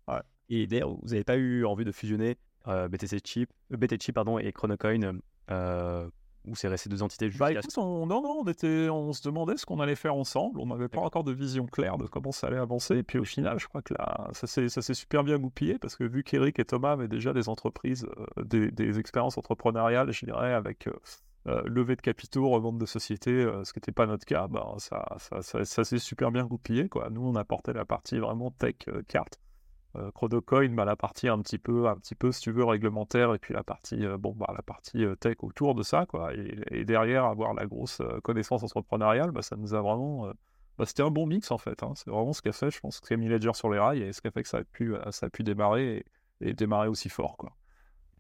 [0.49, 4.15] Et d'ailleurs, vous n'avez pas eu envie de fusionner euh, BTC Chip, euh, BT Chip
[4.15, 5.19] pardon, et Chronocoin
[5.51, 6.09] euh,
[6.47, 9.65] ou c'est resté deux entités bah, on, non, non, on, était, on se demandait ce
[9.65, 10.59] qu'on allait faire ensemble.
[10.59, 12.97] On n'avait pas encore de vision claire de comment ça allait avancer.
[12.97, 16.03] Et puis au final, je crois que là, ça s'est super bien goupillé parce que
[16.03, 18.05] vu qu'Eric et Thomas avaient déjà des entreprises,
[18.37, 20.93] euh, des, expériences entrepreneuriales, je dirais, avec euh,
[21.47, 25.05] euh, levée de capitaux, revente de sociétés, ce qui n'était pas notre cas, bah, ça,
[25.17, 26.89] ça, ça, ça s'est super bien goupillé.
[26.89, 27.09] Quoi.
[27.09, 28.75] Nous, on apportait la partie vraiment tech,
[29.07, 29.39] carte.
[29.97, 33.33] Euh, Chronocoin, bah, la partie un petit peu, un petit peu, si tu veux, réglementaire,
[33.33, 36.31] et puis la partie, euh, bon, bah, la partie euh, tech autour de ça, quoi.
[36.33, 40.31] Et, derrière, avoir la grosse connaissance entrepreneuriale, bah, ça nous a vraiment.
[40.77, 41.81] Bah, c'était un bon mix, en fait.
[41.83, 41.93] Hein.
[41.95, 44.27] C'est vraiment ce qu'a fait, je pense, mis Ledger sur les rails, et ce qui
[44.27, 46.05] a fait que ça a pu, ça a pu démarrer,
[46.41, 47.55] et, démarrer aussi fort, quoi.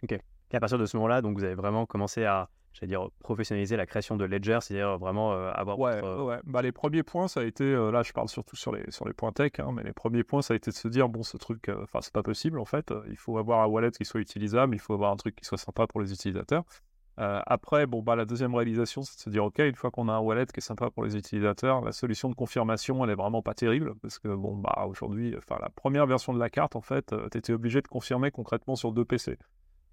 [0.03, 0.13] Ok.
[0.51, 2.49] Et à partir de ce moment-là, donc vous avez vraiment commencé à
[2.83, 5.79] dire, professionnaliser la création de Ledger, c'est-à-dire vraiment euh, avoir.
[5.79, 6.39] Ouais, ouais.
[6.43, 9.07] Bah, les premiers points, ça a été, euh, là je parle surtout sur les, sur
[9.07, 11.23] les points tech, hein, mais les premiers points, ça a été de se dire, bon,
[11.23, 14.03] ce truc, euh, enfin, c'est pas possible en fait, il faut avoir un wallet qui
[14.03, 16.63] soit utilisable, il faut avoir un truc qui soit sympa pour les utilisateurs.
[17.17, 20.13] après, bon, bah, la deuxième réalisation, c'est de se dire, OK, une fois qu'on a
[20.13, 23.41] un wallet qui est sympa pour les utilisateurs, la solution de confirmation, elle est vraiment
[23.41, 26.81] pas terrible, parce que, bon, bah, aujourd'hui, enfin, la première version de la carte, en
[26.81, 29.37] fait, tu étais obligé de confirmer concrètement sur deux PC.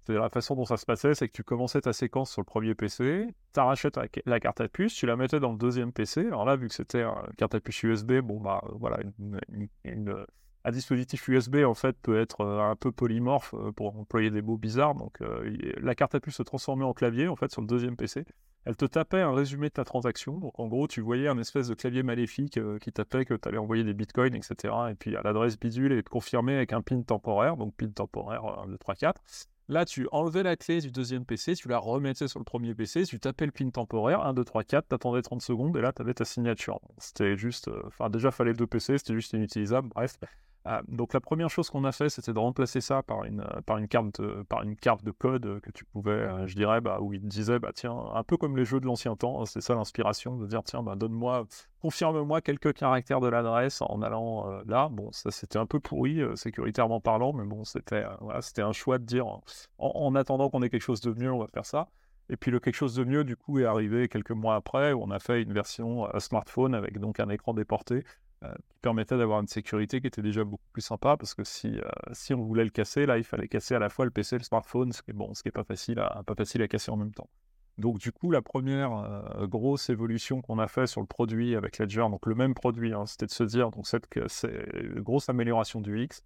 [0.05, 2.45] C'est la façon dont ça se passait, c'est que tu commençais ta séquence sur le
[2.45, 3.89] premier PC, tu arrachais
[4.25, 6.27] la carte à puce, tu la mettais dans le deuxième PC.
[6.27, 8.97] Alors là, vu que c'était une carte à puce USB, bon bah voilà,
[10.65, 14.41] un dispositif USB en fait peut être euh, un peu polymorphe euh, pour employer des
[14.41, 14.95] mots bizarres.
[14.95, 17.95] Donc euh, la carte à puce se transformait en clavier en fait sur le deuxième
[17.95, 18.25] PC.
[18.65, 20.37] Elle te tapait un résumé de ta transaction.
[20.37, 23.57] Donc en gros, tu voyais un espèce de clavier maléfique qui tapait que tu allais
[23.57, 24.73] envoyer des bitcoins, etc.
[24.89, 28.45] Et puis à l'adresse bidule et te confirmer avec un pin temporaire, donc pin temporaire
[28.45, 29.21] 1, 2, 3, 4.
[29.69, 33.05] Là, tu enlevais la clé du deuxième PC, tu la remettais sur le premier PC,
[33.05, 36.01] tu tapais le pin temporaire, 1, 2, 3, 4, t'attendais 30 secondes et là, tu
[36.01, 36.81] avais ta signature.
[36.97, 37.69] C'était juste.
[37.69, 39.87] Euh, enfin, déjà, fallait deux PC, c'était juste inutilisable.
[39.89, 40.17] Bref,
[40.65, 43.61] ah, donc la première chose qu'on a fait, c'était de remplacer ça par une, euh,
[43.65, 46.55] par une, carte, de, par une carte de code euh, que tu pouvais, euh, je
[46.55, 49.41] dirais, bah, où il disait, bah, tiens, un peu comme les jeux de l'ancien temps,
[49.41, 51.45] hein, c'est ça l'inspiration, de dire, tiens, bah, donne-moi,
[51.81, 54.87] confirme-moi quelques caractères de l'adresse en allant là.
[54.89, 59.03] Bon, ça c'était un peu pourri, sécuritairement parlant, mais bon, c'était voilà, un choix de
[59.03, 59.25] dire,
[59.79, 61.89] en, attendant qu'on ait quelque chose de mieux, on va faire ça.
[62.29, 65.03] Et puis le quelque chose de mieux, du coup, est arrivé quelques mois après, où
[65.03, 68.05] on a fait une version smartphone avec donc un écran déporté
[68.69, 71.81] qui permettait d'avoir une sécurité qui était déjà beaucoup plus sympa parce que si, euh,
[72.11, 74.39] si on voulait le casser, là, il fallait casser à la fois le PC et
[74.39, 77.13] le smartphone, ce qui est, bon, pas, facile à, pas facile à casser en même
[77.13, 77.29] temps.
[77.77, 81.79] Donc du coup, la première euh, grosse évolution qu'on a fait sur le produit avec
[81.79, 84.07] Ledger, donc le même produit, hein, c'était de se dire, donc cette
[84.97, 86.23] grosse amélioration du X,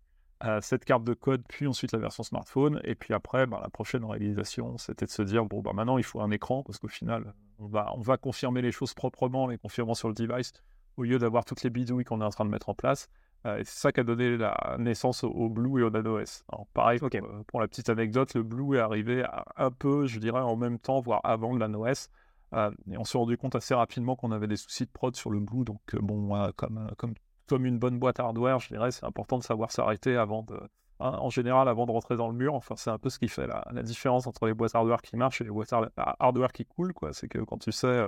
[0.62, 4.04] cette carte de code, puis ensuite la version smartphone, et puis après, bah, la prochaine
[4.04, 7.34] réalisation, c'était de se dire, bon, bah, maintenant il faut un écran, parce qu'au final,
[7.60, 10.54] on va, on va confirmer les choses proprement, les confirmant sur le device,
[10.98, 13.08] au lieu d'avoir toutes les bidouilles qu'on est en train de mettre en place.
[13.46, 16.44] Euh, c'est ça qui a donné la naissance au, Blue et au Nano S.
[16.74, 19.24] pareil, euh, pour, la petite anecdote, le Blue est arrivé
[19.56, 22.10] un peu, je dirais, en même temps, voire avant le Nano S.
[22.54, 25.30] Euh, et on s'est rendu compte assez rapidement qu'on avait des soucis de prod sur
[25.30, 25.64] le Blue.
[25.64, 27.14] Donc, bon, comme, comme,
[27.48, 30.60] comme une bonne boîte hardware, je dirais, c'est important de savoir s'arrêter avant de,
[31.00, 32.54] hein, en général avant de rentrer dans le mur.
[32.56, 35.42] Enfin, c'est un peu ce qui fait la, différence entre les boîtes hardware qui marchent
[35.42, 36.94] et les boîtes hardware qui coulent.
[36.94, 37.14] Quoi.
[37.14, 38.08] C'est que quand tu sais,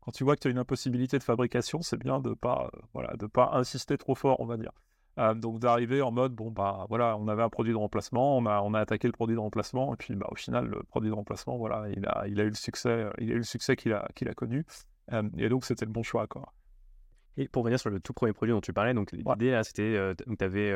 [0.00, 3.14] quand tu vois que tu as une impossibilité de fabrication, c'est bien de pas, voilà,
[3.16, 4.72] de pas insister trop fort, on va dire.
[5.18, 8.46] Euh, donc d'arriver en mode bon bah voilà on avait un produit de remplacement on
[8.46, 11.10] a on a attaqué le produit de remplacement et puis bah au final le produit
[11.10, 13.76] de remplacement voilà il a il a eu le succès il a eu le succès
[13.76, 14.64] qu'il a qu'il a connu
[15.12, 16.54] euh, et donc c'était le bon choix quoi.
[17.36, 19.82] Et pour revenir sur le tout premier produit dont tu parlais donc l'idée là c'était
[19.82, 20.72] euh, tu avais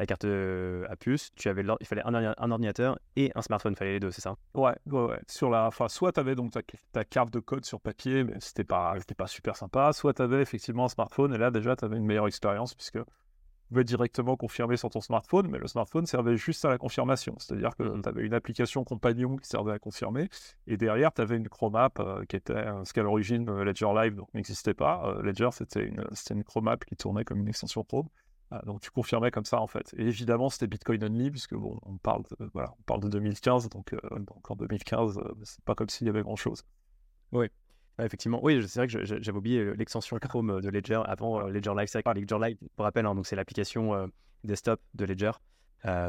[0.00, 3.92] la carte à puce, tu avais il fallait un, ordinateur et un smartphone, il fallait
[3.92, 4.34] les deux, c'est ça?
[4.54, 5.20] Ouais, ouais, ouais.
[5.28, 6.52] Sur la, enfin, soit tu avais donc
[6.92, 10.40] ta, carte de code sur papier, mais c'était pas, pas super sympa, soit tu avais
[10.40, 12.98] effectivement un smartphone et là déjà tu avais une meilleure expérience puisque
[13.70, 17.36] pouvais directement confirmer sur ton smartphone, mais le smartphone servait juste à la confirmation.
[17.38, 20.28] C'est-à-dire que mmh tu avais une application compagnon qui servait à confirmer,
[20.66, 23.92] et derrière, tu avais une Chrome app euh, qui était, ce qu'à l'origine euh, Ledger
[23.94, 25.02] Live n'existait pas.
[25.04, 28.08] Euh, Ledger, c'était une, une Chrome app qui tournait comme une extension Chrome.
[28.50, 29.94] Ah, donc tu confirmais comme ça en fait.
[29.96, 33.68] Et évidemment, c'était Bitcoin only, puisque bon, on parle de, voilà, on parle de 2015,
[33.68, 36.64] donc, donc en 2015, c'est pas comme s'il y avait grand-chose.
[37.32, 37.48] Oui
[38.04, 41.88] effectivement, oui, c'est vrai que j'avais oublié l'extension Chrome de Ledger avant Ledger Live.
[41.88, 44.10] C'est Ledger Live, pour rappel, hein, c'est l'application
[44.44, 45.32] desktop de Ledger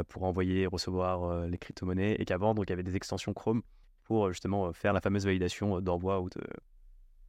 [0.08, 3.62] pour envoyer et recevoir les crypto-monnaies et qu'avant, donc il y avait des extensions Chrome
[4.04, 6.41] pour justement faire la fameuse validation d'envoi ou de.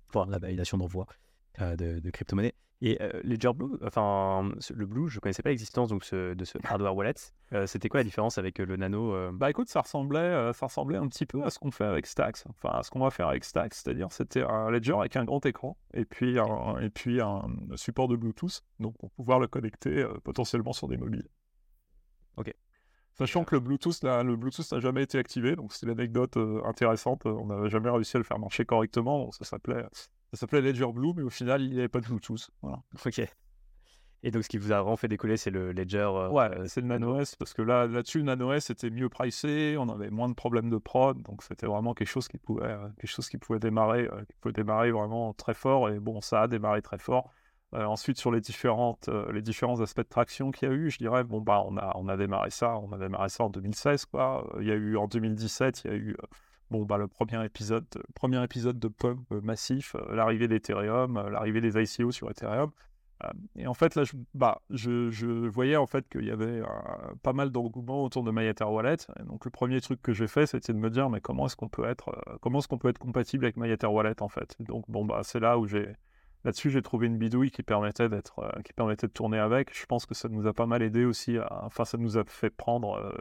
[0.09, 1.07] Enfin, la validation d'envoi
[1.59, 2.55] de, de crypto-monnaies.
[2.85, 6.59] Et euh, Ledger Blue, enfin, le Blue, je ne connaissais pas l'existence donc de ce
[6.65, 7.15] hardware wallet.
[7.53, 11.07] Euh, c'était quoi la différence avec le Nano Bah écoute, ça ressemblait, ça ressemblait un
[11.07, 13.45] petit peu à ce qu'on fait avec Stacks, enfin à ce qu'on va faire avec
[13.45, 17.43] Stacks, c'est-à-dire c'était un Ledger avec un grand écran et puis un, et puis un
[17.77, 21.29] support de Bluetooth, donc pour pouvoir le connecter potentiellement sur des mobiles.
[22.37, 22.53] Ok.
[23.15, 27.27] Sachant que le Bluetooth, là, le Bluetooth n'a jamais été activé, donc c'est l'anecdote intéressante.
[27.27, 29.31] On n'avait jamais réussi à le faire marcher correctement.
[29.31, 29.85] ça s'appelait
[30.33, 32.51] ça s'appelait Ledger Blue, mais au final, il n'y avait pas de Bluetooth.
[32.63, 32.83] Voilà.
[33.05, 33.21] Ok.
[34.25, 35.99] Et donc, ce qui vous a vraiment fait décoller, c'est le Ledger.
[35.99, 38.89] Euh, ouais, euh, c'est le Nano S, parce que là, là-dessus, le Nano S était
[38.89, 42.39] mieux pricé, on avait moins de problèmes de prod, donc c'était vraiment quelque chose qui
[42.39, 45.91] pouvait, euh, quelque chose qui pouvait démarrer, qui pouvait démarrer vraiment très fort.
[45.91, 47.31] Et bon, ça a démarré très fort.
[47.73, 51.25] ensuite, sur les différentes, les différents aspects de traction qu'il y a eu, je dirais,
[51.25, 54.47] bon bah, on a, on a démarré ça, on a démarré ça en 2016, quoi.
[54.61, 56.17] Il y a eu en 2017, il y a eu
[56.73, 61.61] bon, bah, le premier épisode, premier épisode de pump massif, euh, l'arrivée d'Ethereum, euh, l'arrivée
[61.61, 62.73] des ICO sur Ethereum.
[63.23, 66.63] Euh, et en fait, là, je, bah, je, je voyais en fait qu'il y avait
[67.23, 68.97] pas mal d'engouement autour de MyEtherWallet.
[69.07, 69.27] Wallet.
[69.27, 71.69] donc, le premier truc que j'ai fait, c'était de me dire, mais comment est-ce qu'on
[71.69, 74.57] peut être, comment est-ce qu'on peut être compatible avec MyEtherWallet Wallet en fait?
[74.61, 75.93] donc, bon, bah, c'est là où j'ai,
[76.45, 79.77] là-dessus, j'ai trouvé une bidouille qui permettait d'être, qui permettait de tourner avec.
[79.79, 81.37] Je pense que ça nous a pas mal aidé aussi.
[81.51, 83.15] enfin, ça nous a fait prendre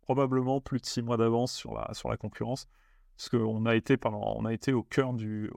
[0.00, 2.68] probablement plus de six mois d'avance sur sur la concurrence.
[3.16, 5.50] Parce qu'on a été pendant, au cœur du,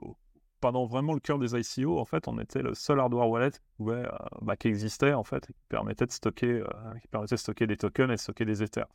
[0.60, 4.06] pendant vraiment le cœur des ICO, en fait, on était le seul hardware wallet euh,
[4.42, 6.64] bah, qui existait en fait, qui permettait de stocker, euh,
[7.00, 8.88] qui permettait de stocker des tokens et de stocker des ethers.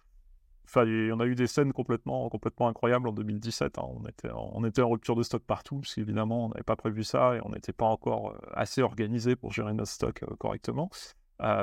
[0.67, 2.27] Enfin, on a eu des scènes complètement,
[2.61, 3.77] incroyables en 2017.
[3.77, 3.83] Hein.
[3.83, 7.39] On, était, en rupture de stock partout, parce qu'évidemment, on n'avait pas prévu ça et
[7.43, 10.89] on n'était pas encore euh, assez organisé pour gérer notre stock correctement.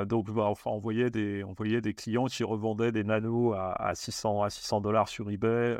[0.05, 1.43] donc, bah, on voyait, des,
[1.97, 5.77] clients qui revendaient des nanos à, à 600 à 600 dollars sur eBay.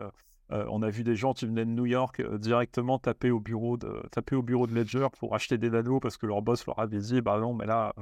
[0.51, 3.39] Euh, on a vu des gens qui venaient de New York euh, directement taper au
[3.39, 6.65] bureau de taper au bureau de Ledger pour acheter des nanos parce que leur boss
[6.67, 7.93] leur avait dit bah non mais là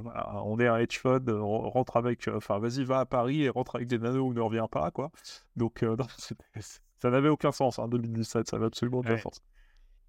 [0.44, 3.76] on est un hedge fund rentre avec euh, enfin vas-y va à Paris et rentre
[3.76, 5.12] avec des nanos ou ne reviens pas quoi.
[5.54, 5.84] Donc
[6.98, 9.40] ça n'avait aucun sens en hein, 2017 ça n'avait absolument aucun sens.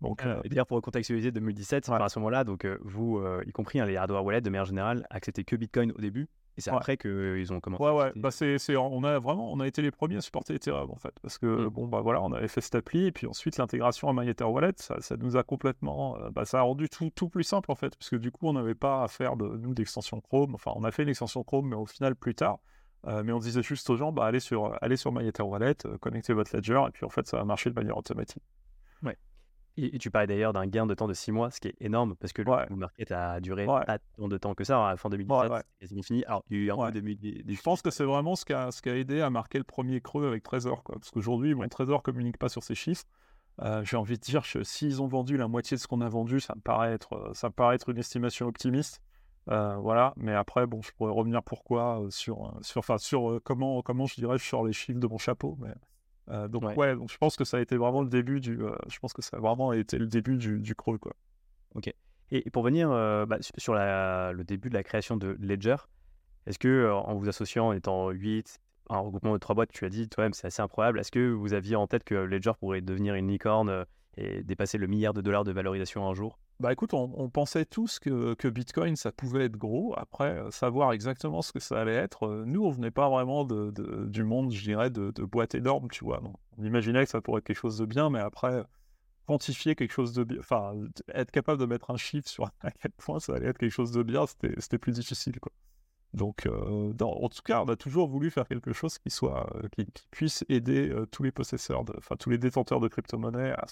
[0.02, 3.96] Donc, euh, d'ailleurs, pour contextualiser 2017, à ce moment-là, donc vous, y compris hein, les
[3.96, 7.60] hardware wallets de manière générale, acceptaient que Bitcoin au début et c'est après qu'ils ont
[7.60, 7.84] commencé.
[7.84, 8.12] Ouais, ouais.
[8.16, 11.14] Bah, c'est, on a vraiment, on a été les premiers à supporter Ethereum en fait,
[11.22, 11.70] parce que mmh.
[11.70, 14.98] bon bah voilà, on avait fait cette appli et puis ensuite l'intégration à MyEtherWallet, ça,
[15.02, 17.96] ça nous a complètement, euh, bah, ça a rendu tout, tout, plus simple en fait,
[17.96, 20.54] parce que du coup on n'avait pas à faire de nous d'extension Chrome.
[20.56, 22.60] Enfin, on a fait l'extension Chrome, mais au final plus tard.
[23.06, 26.56] Euh, mais on disait juste aux gens, bah allez sur, allez sur euh, connectez votre
[26.56, 28.44] ledger et puis en fait ça va marcher de manière automatique.
[29.76, 32.16] Et, tu parlais d'ailleurs d'un gain de temps de 6 mois, ce qui est énorme
[32.16, 34.86] parce que le market a duré pas tant de temps que ça.
[34.86, 36.24] À la fin 2017, c'est quasiment fini.
[36.26, 38.54] Alors, il y a eu un peu de, Je pense que c'est vraiment ce qui,
[38.54, 40.84] a, ce qui a aidé à marquer le premier creux avec Trésor.
[40.84, 40.96] Quoi.
[41.00, 43.06] Parce qu'aujourd'hui, bon, Trésor ne communique pas sur ses chiffres.
[43.62, 46.10] Euh, j'ai envie de dire que s'ils ont vendu la moitié de ce qu'on a
[46.10, 49.02] vendu, ça me paraît être, euh, ça me paraît être une estimation optimiste.
[49.50, 54.06] Euh, voilà, mais après, bon, je pourrais revenir pourquoi sur, sur, enfin, sur comment, comment
[54.06, 55.58] je dirais, sors les chiffres de mon chapeau.
[55.60, 55.74] Mais
[56.30, 56.96] euh, donc ouais.
[56.96, 59.22] donc je pense que ça a été vraiment le début du, euh, je pense que
[59.22, 61.14] ça a vraiment été le début du, du crawl quoi.
[61.76, 61.94] Ok.
[62.32, 65.76] Et pour venir euh, bah, sur la, le début de la création de Ledger,
[66.48, 68.60] est-ce que en vous associant en étant 8,
[68.90, 71.00] un regroupement de trois boîtes, tu as dit toi-même c'est assez improbable.
[71.00, 73.86] Est-ce que vous aviez en tête que Ledger pourrait devenir une licorne
[74.18, 76.40] et dépasser le milliard de dollars de valorisation un jour?
[76.60, 79.94] Bah écoute, on, pensait tous que, que, Bitcoin, ça pouvait être gros.
[79.98, 84.52] Après, savoir exactement ce que ça allait être, nous, on venait pas vraiment du monde,
[84.54, 86.22] je dirais, de, de boîtes énormes, tu vois.
[86.58, 88.64] on imaginait que ça pourrait être quelque chose de bien, mais après,
[89.26, 90.74] quantifier quelque chose de bien, enfin,
[91.14, 93.92] être capable de mettre un chiffre sur à quel point ça allait être quelque chose
[93.92, 94.26] de bien,
[94.58, 95.52] c'était plus difficile, quoi.
[96.14, 100.46] Donc, en tout cas, on a toujours voulu faire quelque chose qui soit, qui, puisse
[100.48, 103.66] aider tous les possesseurs, enfin tous les détenteurs de crypto-monnaies à,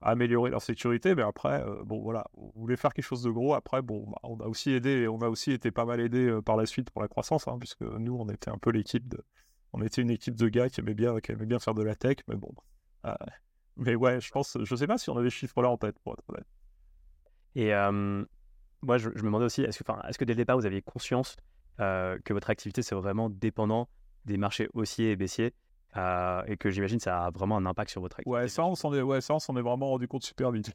[0.00, 1.14] améliorer leur sécurité.
[1.14, 3.54] Mais après, bon voilà, on voulait faire quelque chose de gros.
[3.54, 6.56] Après, bon, bah, on a aussi aidé, on a aussi été pas mal aidé par
[6.56, 9.24] la suite pour la croissance, hein, puisque nous, on était un peu l'équipe de,
[9.72, 11.94] on était une équipe de gars qui aimait bien, qui aimait bien faire de la
[11.94, 12.52] tech, mais bon.
[13.76, 15.98] mais ouais, je pense, je sais pas si on avait des chiffres là en tête,
[16.00, 16.46] pour être honnête.
[17.54, 17.72] Et
[18.82, 21.36] moi, je, me demandais aussi, est-ce que, est-ce que dès le départ, vous aviez conscience
[21.80, 23.88] euh, que votre activité, c'est vraiment dépendant
[24.24, 25.54] des marchés haussiers et baissiers?
[25.96, 28.30] Euh, et que j'imagine ça a vraiment un impact sur votre activité.
[28.30, 30.72] Ouais, ça, on s'en est, ouais, ça, on s'en est vraiment rendu compte super vite.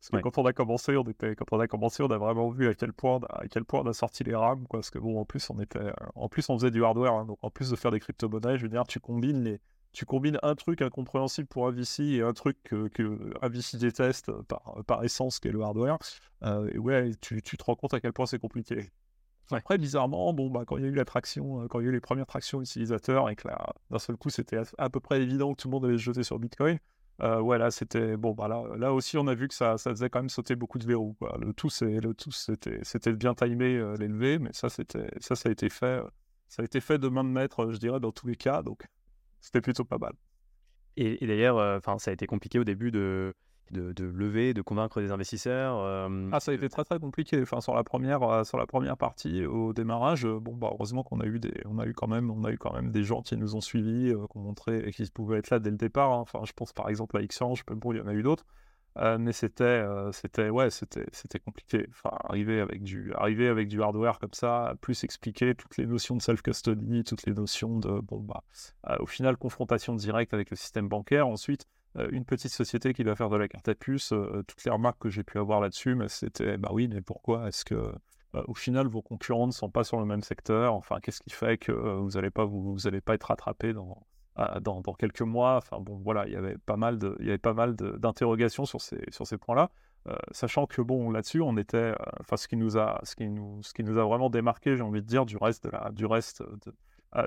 [0.00, 2.50] Parce que quand on a commencé, on était, quand on a commencé, on a vraiment
[2.50, 4.80] vu à quel point, à quel point on a sorti les rames, quoi.
[4.80, 7.24] Parce que bon, en plus, on était, en plus, on faisait du hardware, hein.
[7.24, 9.60] donc en plus de faire des crypto-monnaies, je veux dire, tu combines les,
[9.92, 13.78] tu combines un truc incompréhensible pour un VC et un truc que, que un VC
[13.78, 15.98] déteste par, par essence, qui est le hardware.
[16.44, 18.90] Euh, et ouais, tu, tu te rends compte à quel point c'est compliqué.
[19.52, 21.86] Après, bizarrement, bon, bah, quand il y a eu la traction, euh, quand il y
[21.86, 23.48] a eu les premières tractions utilisateurs et que
[23.90, 26.24] d'un seul coup, c'était à, peu près évident que tout le monde allait se jeter
[26.24, 26.78] sur Bitcoin.
[27.22, 28.32] Euh, ouais, là, c'était bon.
[28.32, 30.78] Bah, là, là aussi, on a vu que ça, ça faisait quand même sauter beaucoup
[30.78, 31.14] de verrous.
[31.14, 31.38] Quoi.
[31.40, 35.68] Le tout, c'était, c'était bien timé euh, l'élevé, mais ça, c'était, ça, ça a été
[35.70, 36.02] fait,
[36.48, 38.62] ça a été fait de main de maître, je dirais, dans tous les cas.
[38.62, 38.84] Donc,
[39.40, 40.12] c'était plutôt pas mal.
[40.96, 43.32] Et, et d'ailleurs, enfin, ça a été compliqué au début de
[43.70, 47.40] de, lever, de convaincre des investisseurs euh, Ah, ça a été très très compliqué.
[47.42, 51.02] Enfin, sur la première, euh, sur la première partie, au démarrage, euh, bon, bah, heureusement
[51.02, 53.02] qu'on a eu des, on a eu quand même, on a eu quand même des
[53.02, 55.76] gens qui nous ont suivis, qui ont montré et qui pouvaient être là dès le
[55.76, 56.12] départ.
[56.12, 56.20] Hein.
[56.20, 58.46] Enfin, je pense par exemple à Xange, bon, il y en a eu d'autres.
[59.18, 61.86] mais c'était, c'était, ouais, c'était, c'était compliqué.
[61.90, 66.16] Enfin, arriver avec du, arriver avec du hardware comme ça, plus expliquer toutes les notions
[66.16, 68.42] de self-custody, toutes les notions de, bon bah,
[69.00, 71.26] au final, confrontation directe avec le système bancaire.
[71.26, 71.66] Ensuite,
[72.10, 74.98] une petite société qui va faire de la carte à puce, euh, toutes les remarques
[74.98, 78.54] que j'ai pu avoir là-dessus, mais c'était, bah oui, mais pourquoi est-ce que euh, au
[78.54, 80.74] final vos concurrents ne sont pas sur le même secteur?
[80.74, 84.06] Enfin, qu'est-ce qui fait que vous n'allez pas vous, allez pas être rattrapé dans,
[84.60, 85.56] dans, dans, quelques mois?
[85.56, 88.66] Enfin bon, voilà, il y avait pas mal de, il y avait pas mal d'interrogations
[88.66, 89.70] sur ces sur ces points-là.
[90.32, 93.72] sachant que bon là-dessus on était enfin ce qui nous a ce qui nous ce
[93.72, 96.42] qui nous a vraiment démarqué j'ai envie de dire du reste de la du reste
[96.42, 96.72] de,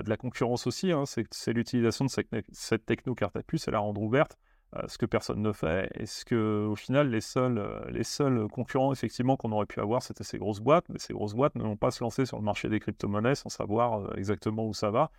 [0.08, 3.80] la concurrence aussi hein, c'est l'utilisation de cette, cette techno carte à puce et la
[3.80, 4.38] rendre ouverte.
[4.38, 4.49] euh,
[4.86, 5.90] ce que personne ne fait.
[5.94, 9.80] Et ce que, au final, les seuls, euh, les seuls concurrents, effectivement, qu'on aurait pu
[9.80, 10.88] avoir, c'était ces grosses boîtes.
[10.88, 13.48] Mais ces grosses boîtes ne vont pas se lancer sur le marché des crypto-monnaies sans
[13.48, 15.10] savoir euh, exactement où ça va.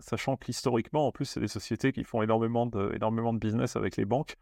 [0.00, 3.96] sachant qu'historiquement, en plus, c'est des sociétés qui font énormément de, énormément de business avec
[3.96, 4.36] les banques,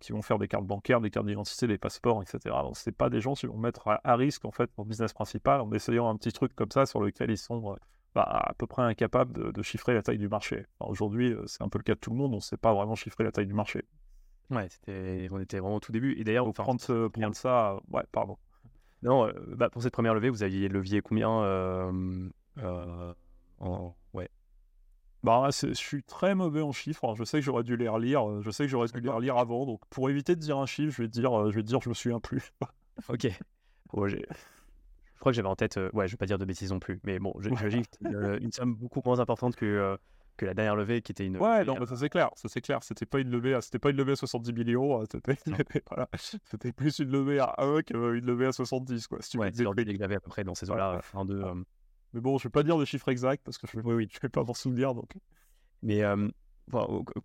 [0.00, 2.56] qui vont faire des cartes bancaires, des cartes d'identité, des passeports, etc.
[2.64, 5.60] Donc, ce pas des gens qui vont mettre à, risque, en fait, leur business principal
[5.60, 7.76] en essayant un petit truc comme ça sur lequel ils sont
[8.16, 10.66] bah, à peu près incapables de, chiffrer la taille du marché.
[10.80, 12.96] Aujourd'hui, c'est un peu le cas de tout le monde, on ne sait pas vraiment
[12.96, 13.84] chiffrer la taille du marché.
[14.50, 16.14] Ouais, c'était, on était vraiment au tout début.
[16.18, 18.38] Et d'ailleurs, pour prendre, ça, ouais, pardon.
[19.02, 23.14] Non, euh, bah, pour cette première levée, vous aviez levier combien euh, euh,
[23.58, 23.94] en...
[24.14, 24.28] ouais.
[25.22, 27.14] Bah, je suis très mauvais en chiffres.
[27.14, 28.40] Je sais que j'aurais dû les relire.
[28.42, 29.66] Je sais que j'aurais dû les relire avant.
[29.66, 31.94] Donc, pour éviter de dire un chiffre, je vais dire, je vais dire, je me
[31.94, 32.52] souviens plus.
[33.08, 33.26] ok.
[33.26, 34.16] je
[35.18, 35.78] crois que j'avais en tête.
[35.92, 37.00] ouais, je vais pas dire de bêtises non plus.
[37.04, 37.82] Mais bon, j'imagine
[38.40, 39.98] une somme beaucoup moins importante que
[40.38, 41.36] que la dernière levée qui était une.
[41.36, 42.82] Ouais, non, ça c'est clair, ça c'est clair.
[42.82, 45.34] C'était pas une levée, c'était pas une levée à 70 millions, hein, c'était
[45.90, 46.08] voilà.
[46.76, 49.18] plus une levée à 1 qu'une levée à 70 quoi.
[49.20, 51.34] Si tu ouais, c'est l'ordre à peu près dans ces eaux-là, fin de.
[51.34, 51.54] Euh,
[52.14, 54.08] mais bon, je vais pas dire le chiffre exact parce que je, oui, oui.
[54.10, 55.10] je vais pas m'en souvenir donc.
[55.82, 56.28] Mais euh,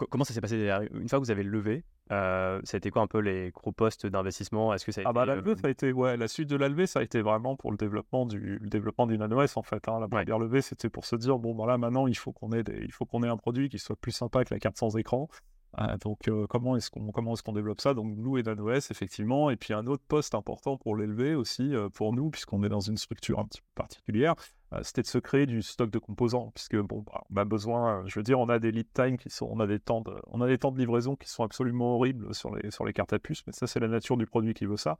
[0.10, 0.58] comment ça s'est passé?
[0.94, 3.72] Une fois que vous avez levé, euh, ça a été quoi un peu les gros
[3.72, 4.74] postes d'investissement?
[4.74, 6.68] Est-ce que ça a ah bah, été, ça a été ouais, la suite de la
[6.68, 9.88] levée, ça a été vraiment pour le développement du le développement du NanoS en fait.
[9.88, 10.00] Hein.
[10.00, 12.92] La première levée, c'était pour se dire bon, voilà, maintenant il faut qu'on ait il
[12.92, 15.30] faut qu'on ait un produit qui soit plus sympa que la carte sans écran.
[15.76, 17.96] Ah, donc euh, comment est-ce qu'on comment est-ce qu'on développe ça?
[17.96, 21.90] Donc Blue et NanoS effectivement, et puis un autre poste important pour l'élever aussi euh,
[21.90, 25.18] pour nous puisqu'on est dans une structure un petit peu particulière, euh, c'était de se
[25.18, 28.50] créer du stock de composants puisque bon bah, on a besoin, je veux dire on
[28.50, 30.72] a des lead time qui sont, on a des temps de, on a des temps
[30.72, 33.68] de livraison qui sont absolument horribles sur les sur les cartes à puce, mais ça
[33.68, 34.98] c'est la nature du produit qui veut ça.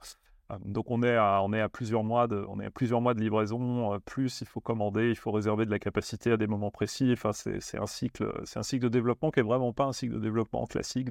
[0.64, 3.14] Donc on est à, on est à plusieurs mois de, on est à plusieurs mois
[3.14, 3.98] de livraison.
[4.00, 7.10] Plus il faut commander, il faut réserver de la capacité à des moments précis.
[7.12, 10.14] Enfin c'est un cycle, c'est un cycle de développement qui est vraiment pas un cycle
[10.14, 11.08] de développement classique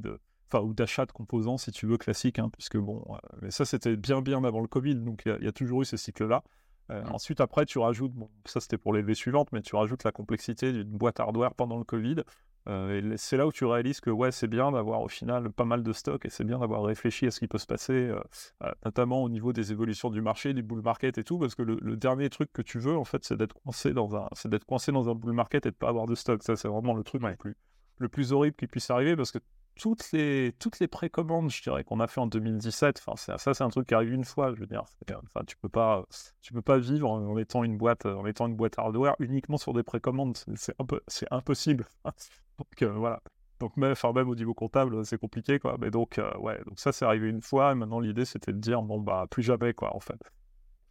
[0.54, 3.04] enfin ou d'achat de composants si tu veux classique, hein, puisque bon,
[3.42, 5.98] mais ça c'était bien bien avant le Covid, donc il y, a toujours eu ce
[5.98, 6.44] cycle-là.
[6.90, 7.12] Mmh.
[7.12, 10.12] Ensuite après tu rajoutes, bon ça c'était pour les V suivantes, mais tu rajoutes la
[10.12, 12.24] complexité d'une boîte hardware pendant le Covid.
[12.70, 15.84] Euh, c'est là où tu réalises que ouais, c'est bien d'avoir au final pas mal
[15.84, 18.20] de stock et c'est bien d'avoir réfléchi à ce qui peut se passer, euh,
[18.64, 21.62] euh, notamment au niveau des évolutions du marché, du bull market et tout, parce que
[21.62, 24.66] le, dernier truc que tu veux en fait, c'est d'être coincé dans un, c'est d'être
[24.66, 26.42] coincé dans un bull market et de pas avoir de stock.
[26.44, 27.56] Ça, c'est vraiment le truc le plus,
[27.98, 29.40] le plus horrible qui puisse arriver parce que
[29.76, 33.64] toutes les, toutes les précommandes, je dirais, qu'on a fait en 2017, enfin, ça, c'est
[33.64, 34.84] un truc qui arrive une fois, je veux dire.
[35.10, 36.06] Enfin, tu peux pas,
[36.42, 39.74] tu peux pas vivre en étant une boîte, en étant une boîte hardware uniquement sur
[39.74, 40.38] des précommandes.
[40.56, 41.86] C'est un peu, c'est impossible.
[42.06, 43.22] donc, euh, voilà.
[43.60, 45.78] Donc, même, enfin, même au niveau comptable, c'est compliqué, quoi.
[45.80, 47.72] Mais donc, euh, ouais, donc ça, c'est arrivé une fois.
[47.72, 50.20] Et maintenant, l'idée, c'était de dire, bon, bah, plus jamais, quoi, en fait.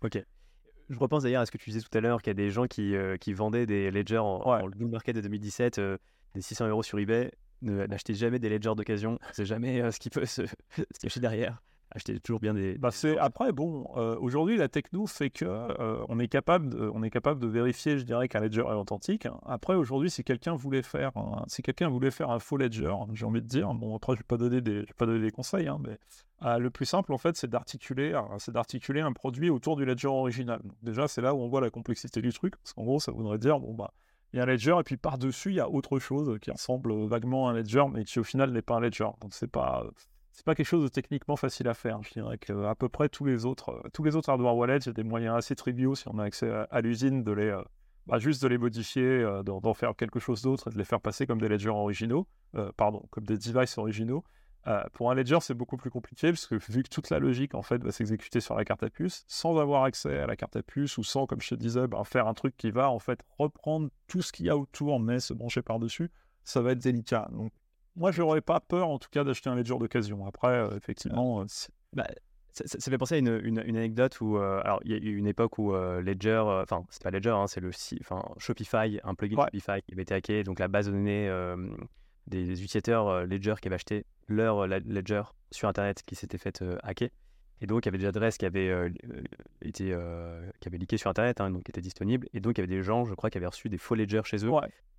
[0.02, 0.22] Ok.
[0.88, 2.50] Je repense d'ailleurs à ce que tu disais tout à l'heure, qu'il y a des
[2.50, 5.80] gens qui, euh, qui vendaient des ledgers en, en bull market de 2017,
[6.34, 7.30] des 600 euros sur eBay
[7.62, 9.18] n'achetez jamais des ledgers d'occasion.
[9.32, 10.42] C'est jamais euh, ce qui peut se,
[11.00, 11.62] cacher derrière.
[11.94, 12.78] Achetez toujours bien des.
[12.78, 13.86] Bah c'est après bon.
[13.98, 17.46] Euh, aujourd'hui, la techno fait que euh, on est capable, de, on est capable de
[17.46, 19.28] vérifier, je dirais, qu'un ledger est authentique.
[19.44, 23.26] Après, aujourd'hui, si quelqu'un voulait faire, un, si quelqu'un voulait faire un faux ledger, j'ai
[23.26, 25.68] envie de dire, bon après, je vais pas donner des, vais pas donner des conseils,
[25.68, 25.98] hein, mais
[26.58, 30.62] le plus simple en fait, c'est d'articuler, c'est d'articuler un produit autour du ledger original.
[30.82, 33.36] déjà, c'est là où on voit la complexité du truc, parce qu'en gros, ça voudrait
[33.36, 33.92] dire, bon bah
[34.32, 36.94] il y a un ledger et puis par-dessus, il y a autre chose qui ressemble
[37.06, 39.08] vaguement à un ledger, mais qui au final n'est pas un ledger.
[39.20, 39.84] Donc c'est pas
[40.32, 42.02] c'est pas quelque chose de techniquement facile à faire.
[42.02, 44.90] Je dirais qu'à peu près tous les autres tous les autres hardware wallets, il y
[44.90, 47.54] a des moyens assez triviaux si on a accès à, l'usine de les
[48.06, 51.00] bah, juste de les modifier, euh, d'en faire quelque chose d'autre et de les faire
[51.00, 54.24] passer comme des ledgers originaux, euh, pardon, comme des devices originaux.
[54.68, 57.54] Euh, pour un ledger, c'est beaucoup plus compliqué parce que vu que toute la logique
[57.54, 60.54] en fait va s'exécuter sur la carte à puce, sans avoir accès à la carte
[60.54, 63.00] à puce ou sans, comme je te disais, ben, faire un truc qui va en
[63.00, 66.10] fait reprendre tout ce qu'il y a autour mais se brancher par dessus,
[66.44, 67.28] ça va être délicat.
[67.32, 67.52] Donc
[67.96, 70.26] moi, je n'aurais pas peur en tout cas d'acheter un ledger d'occasion.
[70.26, 71.46] Après, euh, effectivement, euh,
[71.92, 72.06] bah,
[72.52, 75.58] ça, fait penser à une, une, anecdote où, alors, il y a eu une époque
[75.58, 77.70] où Ledger, enfin, c'est pas Ledger, hein, c'est le
[78.00, 81.30] enfin, Shopify, un plugin Shopify qui avait été hacké, donc la base de données
[82.26, 86.78] des, utilisateurs Ledger qui avaient acheté leur euh, Ledger sur Internet qui s'était fait euh,
[86.82, 87.10] hacker.
[87.60, 88.90] Et donc, il y avait des adresses qui avaient
[89.60, 89.96] été
[90.58, 92.26] qui avaient leaké sur Internet, hein, donc qui étaient disponibles.
[92.32, 94.22] Et donc, il y avait des gens, je crois, qui avaient reçu des faux ledgers
[94.24, 94.50] chez eux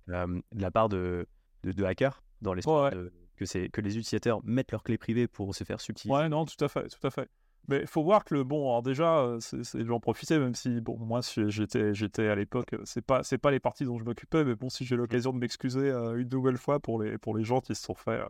[0.08, 1.26] de la part de,
[1.62, 2.90] de, hackers, dans l'espoir
[3.36, 6.18] que, que les utilisateurs mettent leurs clés privées pour se faire subtiliser.
[6.18, 7.28] Ouais, non, tout à fait, tout à fait.
[7.68, 9.40] Mais il faut voir que le bon, alors déjà, euh,
[9.74, 13.50] j'en profitais, même si bon, moi j'étais, j'étais à l'époque, euh, c'est pas, c'est pas
[13.50, 16.58] les parties dont je m'occupais, mais bon, si j'ai l'occasion de m'excuser euh, une nouvelle
[16.58, 18.20] fois pour les, pour les gens qui se sont fait,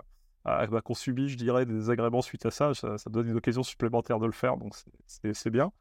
[0.46, 3.62] euh, bah, qu'on subit, je dirais, des agréments suite à ça, ça, donne une occasion
[3.62, 4.74] supplémentaire de le faire, donc
[5.06, 5.72] c'est, bien.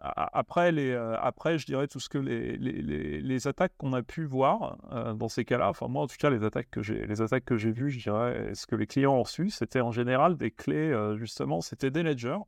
[0.00, 4.24] après, les, après, je dirais tout ce que les, les, les attaques qu'on a pu
[4.24, 4.78] voir
[5.14, 7.56] dans ces cas-là, enfin moi en tout cas les attaques que j'ai les attaques que
[7.56, 10.94] j'ai vues, je dirais, ce que les clients ont reçu, c'était en général des clés
[11.16, 12.38] justement, c'était des ledgers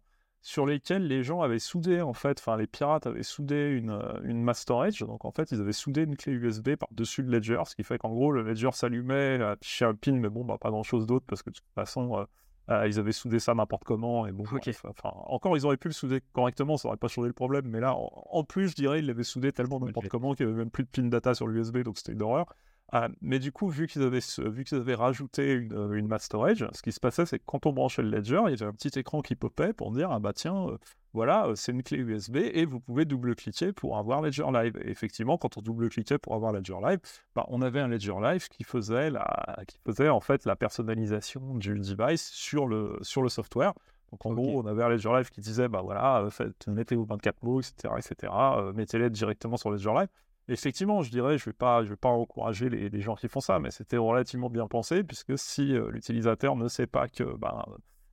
[0.44, 4.20] sur lesquels les gens avaient soudé, en fait, enfin les pirates avaient soudé une, euh,
[4.24, 7.62] une mass storage, donc en fait ils avaient soudé une clé USB par-dessus le ledger,
[7.64, 10.68] ce qui fait qu'en gros le ledger s'allumait, affichait un pin, mais bon, bah, pas
[10.68, 12.24] grand-chose d'autre, parce que de toute façon euh,
[12.68, 15.94] euh, ils avaient soudé ça n'importe comment, et bon, enfin, encore ils auraient pu le
[15.94, 19.06] souder correctement, ça aurait pas changé le problème, mais là, en, plus, je dirais, ils
[19.06, 21.78] l'avaient soudé tellement n'importe comment qu'il n'y avait même plus de pin data sur l'USB,
[21.78, 22.54] donc c'était une horreur.
[22.92, 26.24] Ah, mais du coup, vu qu'ils avaient, vu qu'ils avaient rajouté une, euh, une, mass
[26.24, 28.66] storage, ce qui se passait, c'est que quand on branchait le ledger, il y avait
[28.66, 30.78] un petit écran qui popait pour dire Ah bah tiens, euh,
[31.12, 34.76] voilà, euh, c'est une clé USB et vous pouvez double-cliquer pour avoir Ledger Live.
[34.84, 37.00] Et effectivement, quand on double-cliquait pour avoir Ledger Live,
[37.34, 41.54] bah, on avait un Ledger Live qui faisait, la, qui faisait en fait la personnalisation
[41.54, 43.72] du device sur le, sur le software.
[44.12, 46.28] Donc en gros, on avait un Ledger Live qui disait bah voilà,
[46.68, 48.32] mettez vos 24 mots, etc., etc.,
[48.74, 50.08] mettez-les directement sur Ledger Live.
[50.48, 53.40] Effectivement, je dirais, je ne vais, pas, je vais pas encourager les, gens qui font
[53.40, 57.64] ça, mais c'était relativement bien pensé, puisque si euh, l'utilisateur ne sait pas que ben,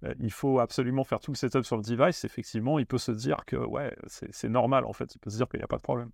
[0.06, 3.12] euh, il faut absolument faire tout le setup sur le device, effectivement, il peut se
[3.12, 5.78] dire que ouais, c'est normal en fait, il peut se dire qu'il n'y a pas
[5.78, 6.12] de problème.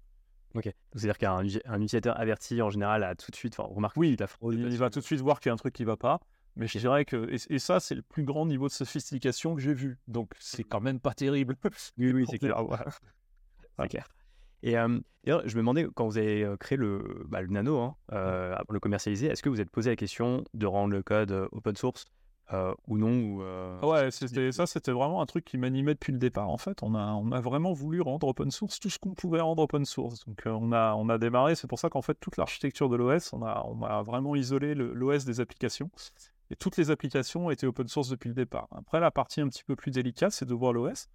[0.56, 4.25] Ok, c'est-à-dire qu'un utilisateur averti en général a tout de suite, enfin, remarque oui, la
[4.25, 4.56] fraude.
[4.56, 6.19] Il, va tout de suite voir qu'il y a un truc qui ne va pas.
[6.56, 9.75] Mais je dirais que, et, ça, c'est le plus grand niveau de sophistication que j'ai
[9.75, 9.99] vu.
[10.08, 11.56] Donc, c'est quand même pas terrible.
[11.99, 12.58] oui, oui, c'est clair.
[13.80, 14.08] C'est clair.
[14.63, 18.56] Et d'ailleurs, je me demandais, quand vous avez créé le, bah, le Nano, hein, euh,
[18.65, 21.76] pour le commercialiser, est-ce que vous êtes posé la question de rendre le code open
[21.76, 22.06] source
[22.88, 26.20] ou non ou, ah Ouais, c'était, ça, c'était vraiment un truc qui m'animait depuis le
[26.20, 26.50] départ.
[26.50, 29.41] En fait, on a, on a vraiment voulu rendre open source tout ce qu'on pouvait
[29.41, 30.26] rendre open source.
[30.26, 33.34] Donc, on, a, on a démarré, c'est pour ça qu'en fait, toute l'architecture de l'OS,
[33.34, 35.91] on a, on a vraiment isolé l'OS des applications.
[36.50, 38.67] Et toutes les applications étaient open source depuis le départ.
[38.72, 41.10] Après, la partie un petit peu plus délicate, c'est de voir l'OS.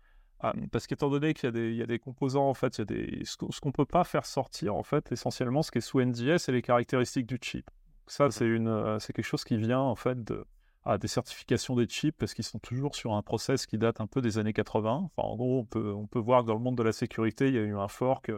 [0.44, 3.24] Ah, parce qu'étant donné qu'il y, a des composants, en fait, il y a des,
[3.24, 6.38] ce qu'on ne peut pas faire sortir, en fait, essentiellement, ce qui est sous NDS,
[6.38, 7.70] c'est les caractéristiques du chip.
[8.08, 10.44] Ça, c'est une, euh, c'est quelque chose qui vient, en fait, de,
[10.84, 14.08] à des certifications des chips, parce qu'ils sont toujours sur un process qui date un
[14.08, 15.10] peu des années 80.
[15.16, 17.46] Enfin, en gros, on peut, on peut voir que dans le monde de la sécurité,
[17.46, 18.32] il y a eu un fork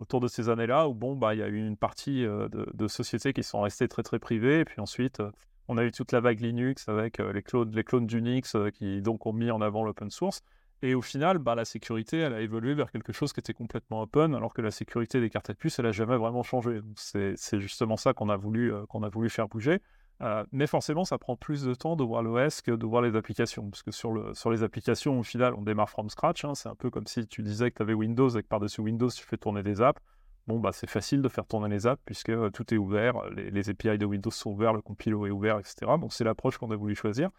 [0.00, 3.32] autour de ces années-là où bon, bah, il y a eu une partie de, sociétés
[3.32, 4.58] qui sont restées très très privées.
[4.58, 5.22] Et puis ensuite,
[5.68, 9.24] on a eu toute la vague Linux avec les, clones, les clones d'Unix qui donc
[9.26, 10.42] ont mis en avant l'open source.
[10.84, 14.02] Et au final, bah, la sécurité, elle a évolué vers quelque chose qui était complètement
[14.02, 16.82] open, alors que la sécurité des cartes de puce, elle n'a jamais vraiment changé.
[16.96, 19.80] C'est justement ça qu'on a, voulu, qu'on a voulu faire bouger.
[20.20, 23.16] Euh, mais forcément, ça prend plus de temps de voir l'OS que de voir les
[23.16, 23.70] applications.
[23.70, 26.44] Parce que sur, le, sur les applications, au final, on démarre from scratch.
[26.44, 26.54] Hein.
[26.54, 29.08] C'est un peu comme si tu disais que tu avais Windows et que par-dessus Windows,
[29.08, 30.02] tu fais tourner des apps.
[30.46, 33.70] Bon, bah, c'est facile de faire tourner les apps puisque euh, tout est ouvert, les,
[33.70, 35.92] API de Windows sont ouverts, le compilo est ouvert, etc.
[35.98, 37.30] Donc, c'est l'approche qu'on a voulu choisir.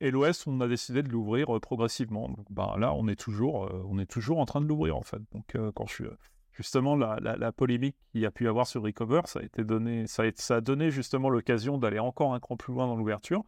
[0.00, 2.28] Et l'OS, on a décidé de l'ouvrir progressivement.
[2.28, 5.20] Donc, bah, là, on est, toujours, on est toujours en train de l'ouvrir, en fait.
[5.32, 6.04] Donc, quand je
[6.56, 10.24] justement la, polémique qu'il y a pu avoir sur Recover, ça a, été donné, ça
[10.50, 13.44] a, donné justement l'occasion d'aller encore un cran plus loin dans l'ouverture,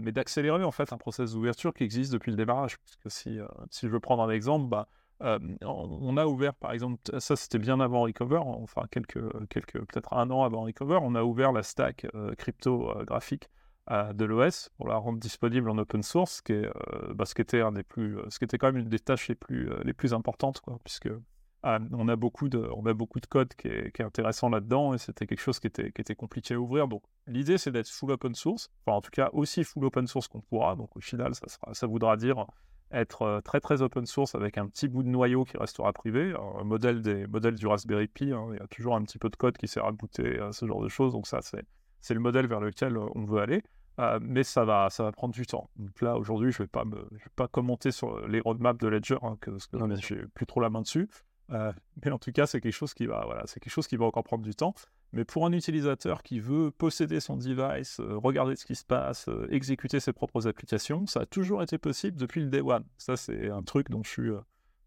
[0.00, 2.78] mais d'accélérer en fait un process d'ouverture qui existe depuis le démarrage.
[2.78, 3.38] Parce que si,
[3.70, 4.88] si je veux prendre un exemple, bah,
[5.22, 10.12] euh, on a ouvert par exemple, ça c'était bien avant Recover, enfin quelques, quelques peut-être
[10.14, 12.06] un an avant Recover, on a ouvert la stack
[12.38, 13.50] cryptographique
[13.90, 16.70] de l'OS pour la rendre disponible en open source, qui est,
[17.14, 19.28] bah, ce qui était un des plus, ce qui était quand même une des tâches
[19.28, 21.08] les plus, plus importantes, quoi, puisque
[21.64, 24.98] ah, on, a beaucoup de, on a beaucoup de code qui est, intéressant là-dedans et
[24.98, 26.86] c'était quelque chose qui était, compliqué à ouvrir.
[26.86, 30.28] Donc l'idée c'est d'être full open source, enfin en tout cas aussi full open source
[30.28, 30.76] qu'on pourra.
[30.76, 32.46] Donc au final, ça, voudra dire
[32.92, 36.32] être euh, très très open source avec un petit bout de noyau qui restera privé,
[36.60, 38.32] un modèle des modèles du Raspberry Pi.
[38.32, 38.46] Hein.
[38.52, 40.80] il y a toujours un petit peu de code qui sert à booter ce genre
[40.80, 41.12] de choses.
[41.12, 43.64] Donc ça c'est, le modèle vers lequel euh, on veut aller.
[43.98, 45.70] Euh, mais ça va, ça va prendre du temps.
[45.76, 49.18] Donc là, aujourd'hui, je ne vais, pas vais pas commenter sur les roadmaps de Ledger,
[49.22, 51.08] hein, que, parce que j'ai plus trop la main dessus.
[51.50, 51.72] Euh,
[52.04, 54.04] mais en tout cas, c'est quelque chose qui va, voilà, c'est quelque chose qui va
[54.04, 54.74] encore prendre du temps.
[55.12, 59.26] Mais pour un utilisateur qui veut posséder son device, euh, regarder ce qui se passe,
[59.28, 62.84] euh, exécuter ses propres applications, ça a toujours été possible depuis le day one.
[62.98, 64.30] Ça, c'est un truc dont je suis,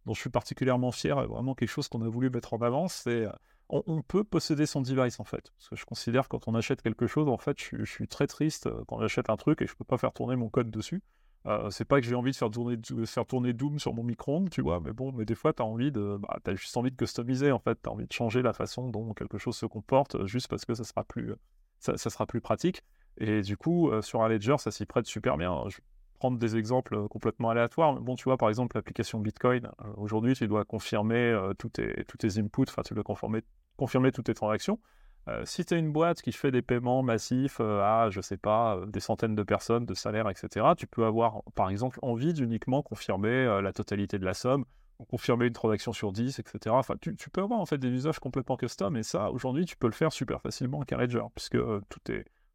[0.06, 2.88] dont je suis particulièrement fier, vraiment quelque chose qu'on a voulu mettre en avant.
[2.88, 3.28] C'est
[3.72, 5.52] on, peut posséder son device en fait.
[5.58, 8.70] Parce que je considère quand on achète quelque chose, en fait, je, suis très triste
[8.88, 11.02] quand j'achète un truc et je peux pas faire tourner mon code dessus.
[11.48, 14.50] Euh, c'est pas que j'ai envie de faire tourner, faire tourner Doom sur mon micro-ondes,
[14.50, 16.18] tu vois, mais bon, mais des fois, tu as envie de.
[16.20, 17.80] Bah, juste envie de customiser, en fait.
[17.82, 20.66] Tu as envie de changer la façon dont quelque chose se comporte, euh, juste parce
[20.66, 21.34] que ça sera plus,
[21.80, 22.84] ça, sera plus pratique.
[23.18, 25.64] Et du coup, euh, sur un Ledger, ça s'y prête super bien.
[25.68, 25.84] Je vais
[26.20, 27.96] prendre des exemples complètement aléatoires.
[28.00, 29.72] Bon, tu vois, par exemple, l'application Bitcoin.
[29.98, 33.42] Aujourd'hui, tu dois confirmer tous, tes, tous tes inputs, enfin, tu dois confirmer,
[33.82, 34.80] confirmer toutes tes transactions.
[35.28, 38.38] Euh, si tu as une boîte qui fait des paiements massifs euh, à, je sais
[38.38, 42.34] pas, euh, des centaines de personnes, de salaires, etc., tu peux avoir, par exemple, envie
[42.34, 44.66] d'uniquement confirmer la totalité de la somme,
[45.00, 46.76] ou confirmer une transaction sur 10, etc.
[46.76, 49.88] Enfin, tu, peux avoir en fait des usages complètement custom, et ça, aujourd'hui, tu peux
[49.88, 51.58] le faire super facilement avec Ledger, puisque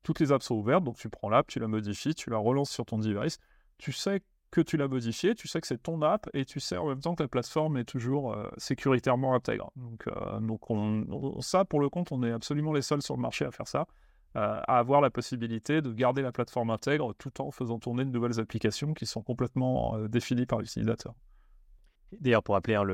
[0.04, 2.70] toutes les apps sont ouvertes, donc tu prends l'app, tu la modifies, tu la relances
[2.70, 3.38] sur ton device,
[3.78, 4.22] tu sais
[4.56, 7.00] que tu l'as modifié, tu sais que c'est ton app et tu sais en même
[7.00, 9.70] temps que la plateforme est toujours euh, sécuritairement intègre.
[9.76, 13.20] Donc, euh, donc on, ça, pour le compte, on est absolument les seuls sur le
[13.20, 13.86] marché à faire ça,
[14.36, 18.10] euh, à avoir la possibilité de garder la plateforme intègre tout en faisant tourner de
[18.10, 21.14] nouvelles applications qui sont complètement définies par l'utilisateur.
[22.18, 22.86] D'ailleurs, pour appeler hein,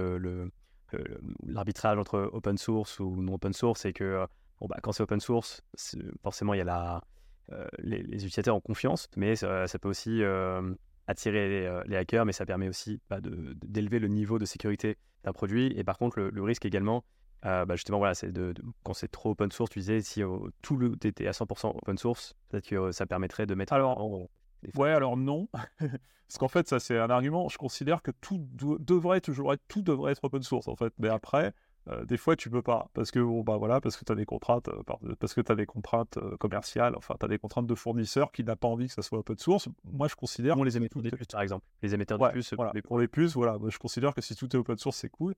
[1.47, 4.27] l'arbitrage entre open source ou non open source, c'est que
[4.63, 5.63] bah, quand c'est open source,
[6.25, 7.01] forcément, il y a
[7.79, 10.23] les, utilisateurs ont confiance, mais ça peut aussi
[11.13, 15.33] attirer euh, les, hackers, mais ça permet aussi bah, d'élever le niveau de sécurité d'un
[15.33, 15.73] produit.
[15.77, 17.05] Et par contre, le, risque également,
[17.47, 20.23] euh, bah, justement, voilà, c'est de, quand c'est trop open source, tu disais, si
[20.63, 23.73] tout le était à 100% open source, peut-être que euh, ça permettrait de mettre.
[23.73, 24.29] Alors,
[24.77, 25.49] ouais, alors non.
[25.79, 27.49] Parce qu'en fait, ça, c'est un argument.
[27.49, 28.49] Je considère que tout
[28.81, 30.93] devrait toujours être, tout devrait être open source, en fait.
[30.99, 31.53] Mais après,
[31.89, 34.15] euh, des fois, tu peux pas parce que bon, bah voilà, parce que tu as
[34.15, 37.67] des contraintes, euh, parce que tu des contraintes euh, commerciales, enfin, tu as des contraintes
[37.67, 39.69] de fournisseurs qui n'a pas envie que ça soit open source.
[39.85, 40.55] Moi, je considère.
[40.55, 41.67] Pour les émetteurs de puces, par exemple.
[41.83, 42.55] Les émetteurs de puces.
[42.55, 45.09] Voilà, pour les puces, voilà, moi, je considère que si tout est open source, c'est
[45.09, 45.35] cool.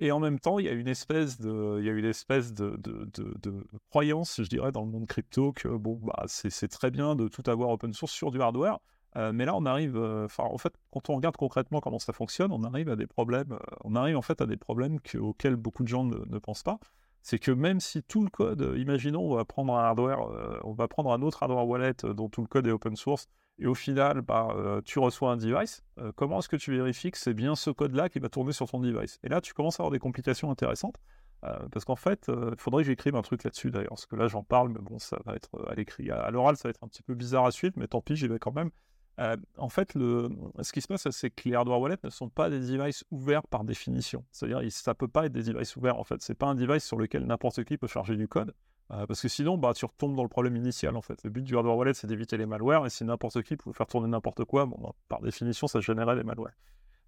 [0.00, 2.52] et en même temps, il y a une espèce de, il y a une espèce
[2.52, 6.90] de, de, de, croyance, je dirais, dans le monde crypto que bon, bah, c'est très
[6.90, 8.78] bien de tout avoir open source sur du hardware.
[9.16, 12.50] Euh, mais là, on arrive, euh, en fait, quand on regarde concrètement comment ça fonctionne,
[12.52, 15.82] on arrive à des problèmes, euh, on arrive en fait à des problèmes auxquels beaucoup
[15.82, 16.78] de gens ne, pensent pas.
[17.20, 20.18] C'est que même si tout le code, imaginons, on va prendre un hardware,
[20.64, 23.28] on va prendre un autre hardware wallet dont tout le code est open source,
[23.60, 25.84] et au final, bah, tu reçois un device,
[26.16, 28.80] comment est-ce que tu vérifies que c'est bien ce code-là qui va tourner sur ton
[28.80, 29.20] device?
[29.22, 30.96] Et là, tu commences à avoir des complications intéressantes.
[31.42, 34.42] parce qu'en fait, il faudrait que j'écrive un truc là-dessus d'ailleurs, parce que là j'en
[34.42, 36.10] parle, mais bon, ça va être à l'écrit.
[36.10, 38.26] À l'oral, ça va être un petit peu bizarre à suivre, mais tant pis, j'y
[38.26, 38.72] vais quand même.
[39.18, 42.48] Euh, en fait, ce qui se passe, c'est que les hardware wallets ne sont pas
[42.48, 44.24] des devices ouverts par définition.
[44.30, 45.98] C'est-à-dire, ça peut pas être des devices ouverts.
[45.98, 48.54] En fait, c'est pas un device sur lequel n'importe qui peut charger du code,
[48.92, 50.96] euh, parce que sinon, bah, tu retombes dans le problème initial.
[50.96, 53.56] En fait, le but du hardware wallet, c'est d'éviter les malwares, et si n'importe qui
[53.56, 54.76] peut faire tourner n'importe quoi, bah,
[55.08, 56.54] par définition, ça générait des malwares.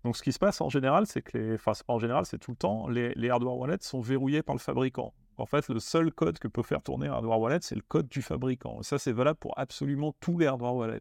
[0.05, 2.50] Donc, ce qui se passe en général, c'est que les, enfin, en général, c'est tout
[2.50, 5.14] le temps, les, les hardware wallets sont verrouillés par le fabricant.
[5.38, 8.09] En fait, le seul code que peut faire tourner un hardware wallet, c'est le code
[8.09, 8.80] du fabricant.
[8.80, 11.00] Et ça, c'est valable pour absolument tous les hardware wallets.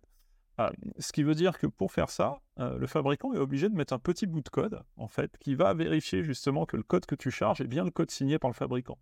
[0.60, 3.76] Euh, ce qui veut dire que pour faire ça, euh, le fabricant est obligé de
[3.76, 7.06] mettre un petit bout de code, en fait, qui va vérifier justement que le code
[7.06, 9.00] que tu charges est bien le code signé par le fabricant.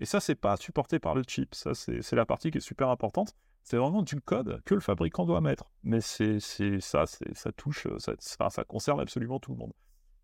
[0.00, 1.54] Et ça, c'est pas supporté par le chip.
[1.54, 3.34] Ça, c'est la partie qui est super importante.
[3.62, 5.70] C'est vraiment du code que le fabricant doit mettre.
[5.82, 6.40] Mais c'est
[6.80, 9.72] ça, ça touche, ça, ça concerne absolument tout le monde.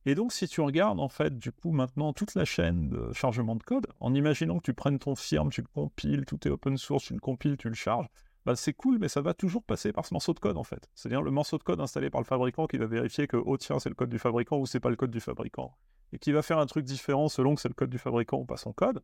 [0.07, 3.57] Et donc, si tu regardes, en fait, du coup, maintenant, toute la chaîne de chargement
[3.57, 6.77] de code, en imaginant que tu prennes ton firme, tu le compiles, tout est open
[6.77, 8.07] source, tu le compiles, tu le charges,
[8.45, 10.89] bah, c'est cool, mais ça va toujours passer par ce morceau de code, en fait.
[10.95, 13.79] C'est-à-dire le morceau de code installé par le fabricant qui va vérifier que, oh tiens,
[13.79, 15.77] c'est le code du fabricant ou c'est pas le code du fabricant.
[16.13, 18.45] Et qui va faire un truc différent selon que c'est le code du fabricant ou
[18.45, 19.03] pas son code.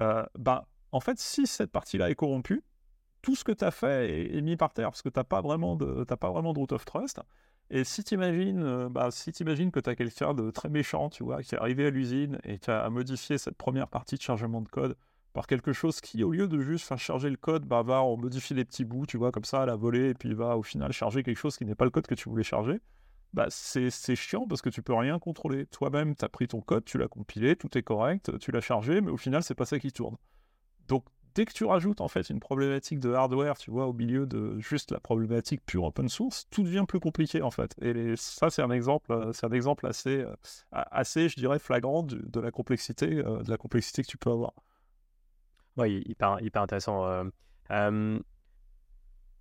[0.00, 2.64] Euh, bah, en fait, si cette partie-là est corrompue,
[3.20, 5.42] tout ce que tu as fait est, mis par terre parce que tu n'as pas,
[5.42, 7.20] vraiment de, pas vraiment root of trust.
[7.70, 11.10] Et si tu imagines, euh, bah, si imagines que tu as quelqu'un de très méchant,
[11.10, 14.22] tu vois, qui est arrivé à l'usine et qui a modifié cette première partie de
[14.22, 14.96] chargement de code
[15.38, 18.16] par quelque chose qui, au lieu de juste faire charger le code, bah, va en
[18.16, 20.64] modifier les petits bouts, tu vois, comme ça, à la volée, et puis va au
[20.64, 22.80] final charger quelque chose qui n'est pas le code que tu voulais charger,
[23.32, 25.66] bah, c'est chiant parce que tu peux rien contrôler.
[25.66, 29.00] Toi-même, tu as pris ton code, tu l'as compilé, tout est correct, tu l'as chargé,
[29.00, 30.16] mais au final, c'est pas ça qui tourne.
[30.88, 31.04] Donc,
[31.36, 34.58] dès que tu rajoutes en fait une problématique de hardware, tu vois, au milieu de
[34.58, 37.76] juste la problématique pure open source, tout devient plus compliqué en fait.
[37.80, 42.40] Et ça, c'est un exemple, euh, c'est un exemple assez, euh, je dirais, flagrant de,
[42.40, 44.52] la complexité, euh, de la complexité que tu peux avoir.
[45.78, 47.24] Oui, hyper, hyper intéressant.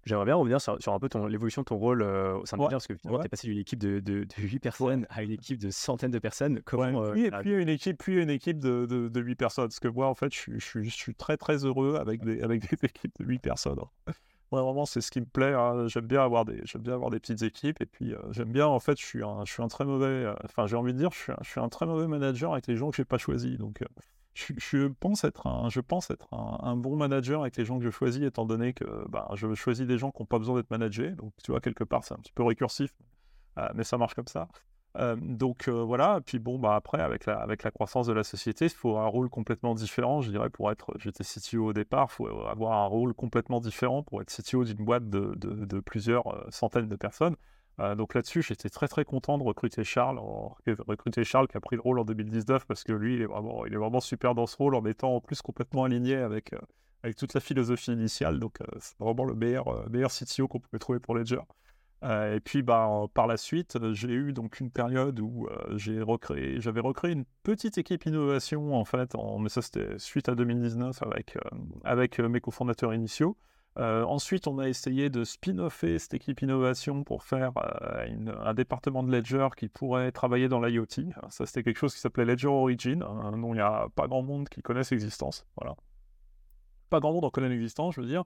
[0.08, 2.88] J'aimerais bien revenir sur, un peu l'évolution de ton rôle au sein de ouais, parce
[2.88, 5.70] que finalement, tu es passé d'une équipe de, de, 8 personnes à une équipe de
[5.70, 6.62] centaines de personnes.
[6.64, 9.66] Comment, puis, puis, une équipe, puis une équipe de, de, 8 personnes.
[9.66, 12.62] Parce que moi, en fait, je, je, je suis très, très heureux avec des, avec
[12.62, 13.80] des équipes de 8 personnes.
[14.08, 14.14] Hein.
[14.50, 15.54] vraiment, c'est ce qui me plaît.
[15.54, 15.88] Hein.
[15.88, 17.82] J'aime bien, avoir des, bien avoir des petites équipes.
[17.82, 20.26] Et puis, j'aime bien, en fait, je suis un, je suis un très mauvais.
[20.46, 22.68] Enfin, j'ai envie de dire, je suis, un, je suis un très mauvais manager avec
[22.68, 23.58] les gens que je n'ai pas choisis.
[23.58, 23.84] Donc,
[24.38, 27.90] je, pense être, un, je pense être un, bon manager avec les gens que je
[27.90, 31.12] choisis, étant donné que bah, je choisis des gens qui n'ont pas besoin d'être managés.
[31.12, 32.92] Donc, tu vois, quelque part, c'est un petit peu récursif,
[33.58, 34.48] euh, mais ça marche comme ça.
[34.98, 38.24] Euh, donc euh, voilà, puis bon, bah après, avec la, avec la croissance de la
[38.24, 40.22] société, il faut un rôle complètement différent.
[40.22, 44.04] Je dirais, pour être, j'étais CTO au départ, il faut avoir un rôle complètement différent
[44.04, 47.36] pour être CTO d'une boîte de, de, plusieurs centaines de personnes.
[47.80, 50.20] Euh, donc là-dessus, j'étais très très content de recruter Charles,
[50.88, 53.66] recruter Charles qui a pris le rôle en 2019 parce que lui, il est vraiment,
[53.66, 56.60] il est vraiment super dans ce rôle en étant en plus complètement aligné avec, euh,
[57.04, 58.40] avec toute la philosophie initiale.
[58.40, 61.42] Donc euh, c'est vraiment le meilleur, meilleur CTO qu'on pouvait trouver pour Ledger.
[62.04, 66.82] et puis bah, par la suite, j'ai eu donc une période où j'ai recréé, j'avais
[66.82, 71.38] recréé une petite équipe innovation en fait, mais ça c'était suite à 2019 avec,
[71.84, 73.38] avec mes cofondateurs initiaux.
[73.80, 78.08] Euh, ensuite, on a essayé de spin-offer cette équipe innovation pour faire euh,
[78.44, 80.86] un département de Ledger qui pourrait travailler dans l'IoT.
[81.30, 84.24] Ça, c'était quelque chose qui s'appelait Ledger Origin, hein, dont il n'y a pas grand
[84.24, 85.46] monde qui connaisse l'existence.
[85.58, 85.76] Voilà.
[86.90, 88.24] Pas grand monde en connaît l'existence, je veux dire.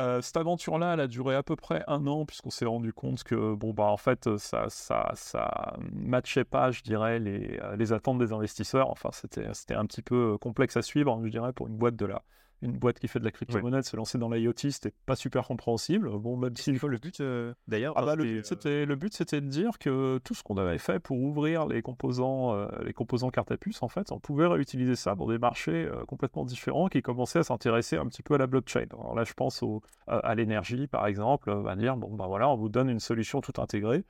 [0.00, 3.22] Euh, cette aventure-là, elle a duré à peu près un an, puisqu'on s'est rendu compte
[3.22, 8.32] que, bon, bah, en fait, ça, ça, ça matchait pas, je dirais, les, attentes des
[8.32, 8.88] investisseurs.
[8.88, 12.22] Enfin, c'était un petit peu complexe à suivre, je dirais, pour une boîte de la,
[12.62, 16.10] une boîte qui fait de la crypto-monnaie se lancer dans l'IoT, c'était pas super compréhensible.
[16.18, 19.40] Bon, même si le but, euh, d'ailleurs, ah bah, le, but, c'était, le but c'était
[19.40, 23.30] de dire que tout ce qu'on avait fait pour ouvrir les composants, euh, les composants
[23.30, 26.88] carte à puce, en fait, on pouvait réutiliser ça pour des marchés euh, complètement différents
[26.88, 28.86] qui commençaient à s'intéresser un petit peu à la blockchain.
[28.92, 32.48] Alors là, je pense au, à, l'énergie, par exemple, on va dire bon bah voilà,
[32.48, 34.04] on vous donne une solution tout intégrée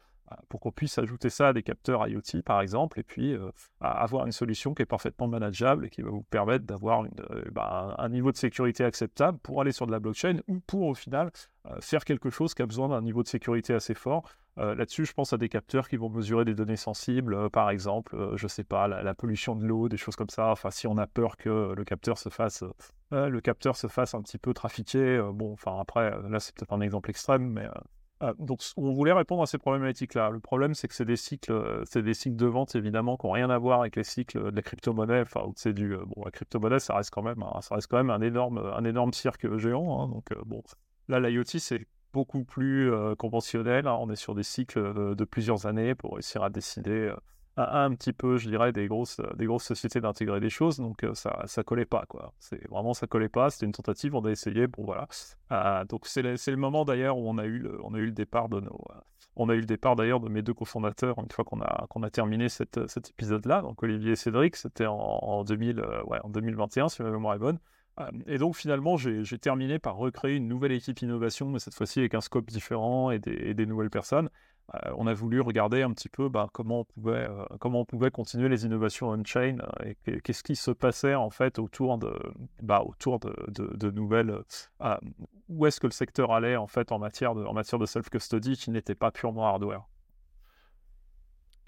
[0.48, 3.50] pour qu'on puisse ajouter ça à des capteurs IoT, par exemple, et puis euh,
[3.80, 7.94] avoir une solution qui est parfaitement manageable et qui va vous permettre d'avoir euh, bah,
[7.98, 11.30] un niveau de sécurité acceptable pour aller sur de la blockchain ou pour, au final,
[11.66, 14.24] euh, faire quelque chose qui a besoin d'un niveau de sécurité assez fort.
[14.58, 18.44] Là-dessus, je pense à des capteurs qui vont mesurer des données sensibles, par exemple, je
[18.46, 20.46] ne sais pas, la, pollution de l'eau, des choses comme ça.
[20.48, 22.64] Enfin, si on a peur que le capteur se fasse,
[23.10, 26.80] le capteur se fasse un petit peu trafiquer, bon, enfin après, là c'est peut-être un
[26.80, 27.68] exemple extrême, mais
[28.20, 30.30] ah, donc, on voulait répondre à ces problématiques-là.
[30.30, 33.26] Le problème, c'est que c'est des cycles, euh, c'est des cycles de vente évidemment qui
[33.26, 35.20] n'ont rien à voir avec les cycles de la crypto-monnaie.
[35.20, 38.08] Enfin, c'est du, euh, bon, la crypto-monnaie, ça reste quand même, ça reste quand même
[38.10, 40.00] un énorme, un énorme cirque géant.
[40.00, 40.08] Hein.
[40.08, 40.62] donc, euh, bon,
[41.08, 43.86] là, l'IoT, c'est beaucoup plus conventionnel.
[43.86, 43.98] Hein.
[44.00, 47.12] on est sur des cycles de plusieurs années pour réussir à décider
[47.56, 50.78] un, petit peu, je dirais, des grosses, des grosses sociétés d'intégrer des choses.
[50.78, 52.32] Donc euh, ça, ça collait pas, quoi.
[52.38, 53.50] C'est vraiment ça collait pas.
[53.50, 54.14] C'était une tentative.
[54.14, 54.66] On a essayé.
[54.66, 55.08] Bon voilà.
[55.52, 58.06] Euh, donc c'est le, le, moment d'ailleurs où on a eu le, on a eu
[58.06, 59.00] le départ de nos, euh,
[59.36, 62.02] on a eu le départ d'ailleurs de mes deux cofondateurs une fois qu'on a, qu'on
[62.02, 63.62] a terminé cette, cet épisode-là.
[63.62, 67.58] Donc Olivier et Cédric, c'était en, 2000, ouais, en 2021 si ma mémoire est bonne.
[68.26, 72.14] Et donc finalement, j'ai terminé par recréer une nouvelle équipe innovation, mais cette fois-ci avec
[72.14, 74.28] un scope différent et des, et des nouvelles personnes.
[74.96, 77.28] On a voulu regarder un petit peu comment, on pouvait,
[77.60, 81.98] comment on pouvait continuer les innovations on-chain et qu'est-ce qui se passait en fait autour
[81.98, 82.12] de,
[82.62, 84.36] bah, autour de, nouvelles.
[85.48, 87.34] où est-ce que le secteur allait en fait en en matière
[87.78, 89.84] de self-custody qui n'était pas purement hardware?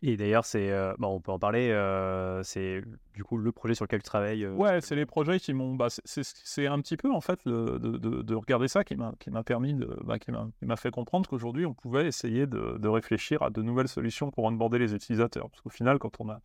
[0.02, 1.70] Et d'ailleurs, c'est, euh, bon, on peut en parler.
[1.70, 2.82] Euh, c'est
[3.14, 4.44] du coup le projet sur lequel tu travailles.
[4.44, 5.74] Euh, ouais, c'est les projets qui m'ont.
[5.74, 9.30] Bah, c'est un petit peu en fait de, de, de, regarder ça qui m'a qui
[9.30, 13.50] m'a permis de, bah, qui m'a fait comprendre qu'aujourd'hui on pouvait essayer de, réfléchir à
[13.50, 15.50] de nouvelles solutions pour onboarder les utilisateurs.
[15.50, 16.40] Parce qu'au final, quand on a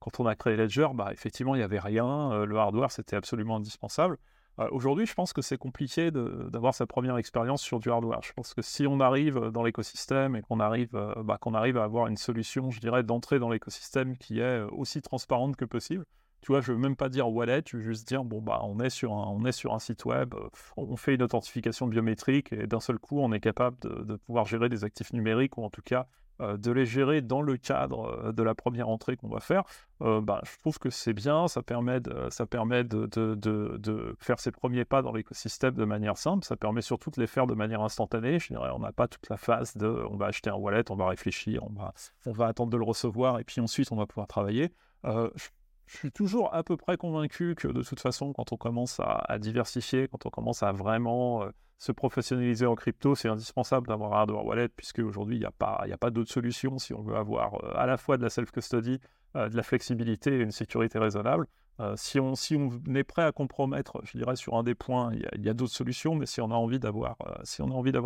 [0.00, 2.44] quand on a créé Ledger, bah, effectivement, il n'y avait rien.
[2.44, 4.18] le hardware, c'était absolument indispensable.
[4.60, 8.22] Euh, aujourd'hui, je pense que c'est compliqué d'avoir sa première expérience sur du hardware.
[8.22, 11.76] Je pense que si on arrive dans l'écosystème et qu'on arrive, euh, bah, qu'on arrive
[11.76, 15.64] à avoir une solution, je dirais, d'entrée dans l'écosystème qui est euh, aussi transparente que
[15.64, 16.04] possible,
[16.40, 18.80] tu vois, je veux même pas dire wallet, je veux juste dire, bon, bah, on
[18.80, 20.34] est sur un, on est sur un site web,
[20.76, 24.68] on fait une authentification biométrique et d'un seul coup, on est capable de, pouvoir gérer
[24.68, 28.32] des actifs numériques ou en tout cas euh, de les gérer dans le cadre euh,
[28.32, 29.64] de la première entrée qu'on va faire,
[30.02, 34.52] euh, bah, je trouve que c'est bien, ça permet, de, ça permet de, faire ses
[34.52, 37.82] premiers pas dans l'écosystème de manière simple, ça permet surtout de les faire de manière
[37.82, 40.90] instantanée, je dirais, on n'a pas toute la phase de on va acheter un wallet,
[40.90, 41.92] on va réfléchir, on va,
[42.26, 44.72] on va attendre de le recevoir et puis ensuite on va pouvoir travailler.
[45.04, 45.48] je,
[45.86, 50.06] suis toujours à peu près convaincu que de toute façon, quand on commence à, diversifier,
[50.06, 51.46] quand on commence à vraiment
[51.78, 55.52] se professionnaliser en crypto, c'est indispensable d'avoir un hardware wallet, puisque aujourd'hui, il n'y a
[55.52, 58.30] pas, a pas d'autre solution si on veut avoir euh, à la fois de la
[58.30, 59.00] self-custody,
[59.36, 61.46] euh, de la flexibilité et une sécurité raisonnable.
[61.80, 65.44] Euh, si, on, si est prêt à compromettre, je dirais, sur un des points, il
[65.44, 67.16] y a, d'autres solutions, mais si on a envie d'avoir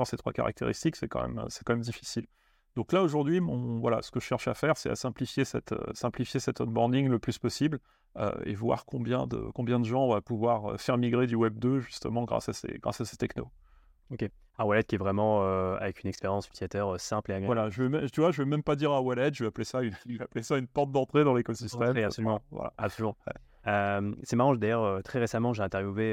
[0.06, 2.26] ces trois caractéristiques, c'est quand, même, difficile.
[2.76, 6.60] Donc là, aujourd'hui, ce que je cherche à faire, c'est à simplifier, cette, simplifier cet
[6.60, 7.78] onboarding le plus possible
[8.44, 11.80] et voir combien de, combien de gens on va pouvoir faire migrer du Web 2
[11.80, 13.48] justement grâce à ces, grâce à ces technos.
[14.12, 14.28] Ok.
[14.58, 17.54] Un wallet qui est vraiment euh, avec une expérience utilisateur euh, simple et agréable.
[17.54, 19.64] Voilà, je vais, tu vois, je vais même pas dire un wallet, je vais appeler
[19.64, 21.96] ça une, appeler ça une porte d'entrée dans l'écosystème.
[21.96, 22.42] absolument.
[22.50, 22.72] Voilà.
[22.76, 23.16] absolument.
[23.66, 26.12] Euh, c'est marrant, d'ailleurs, très récemment, j'ai interviewé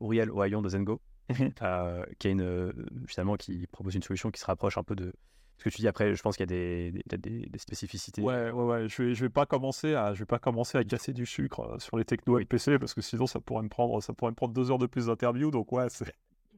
[0.00, 1.00] Uriel Ohayon de Zengo,
[2.18, 2.72] qui, est une,
[3.06, 5.12] finalement, qui propose une solution qui se rapproche un peu de,
[5.58, 8.22] ce que tu dis après, je pense qu'il y a des, des, des, spécificités.
[8.22, 8.88] Ouais, ouais, ouais.
[8.88, 11.76] Je vais, je vais pas commencer à, je vais pas commencer à casser du sucre
[11.80, 14.54] sur les technos PC parce que sinon ça pourrait me prendre, ça pourrait me prendre
[14.54, 15.50] deux heures de plus d'interview.
[15.50, 16.14] Donc ouais, c'est,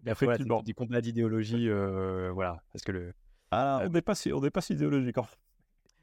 [0.07, 2.63] et après, voilà, du combat d'idéologie, euh, voilà.
[2.73, 3.13] Parce que le.
[3.51, 5.17] Ah, on n'est pas si, on n'est pas si idéologique.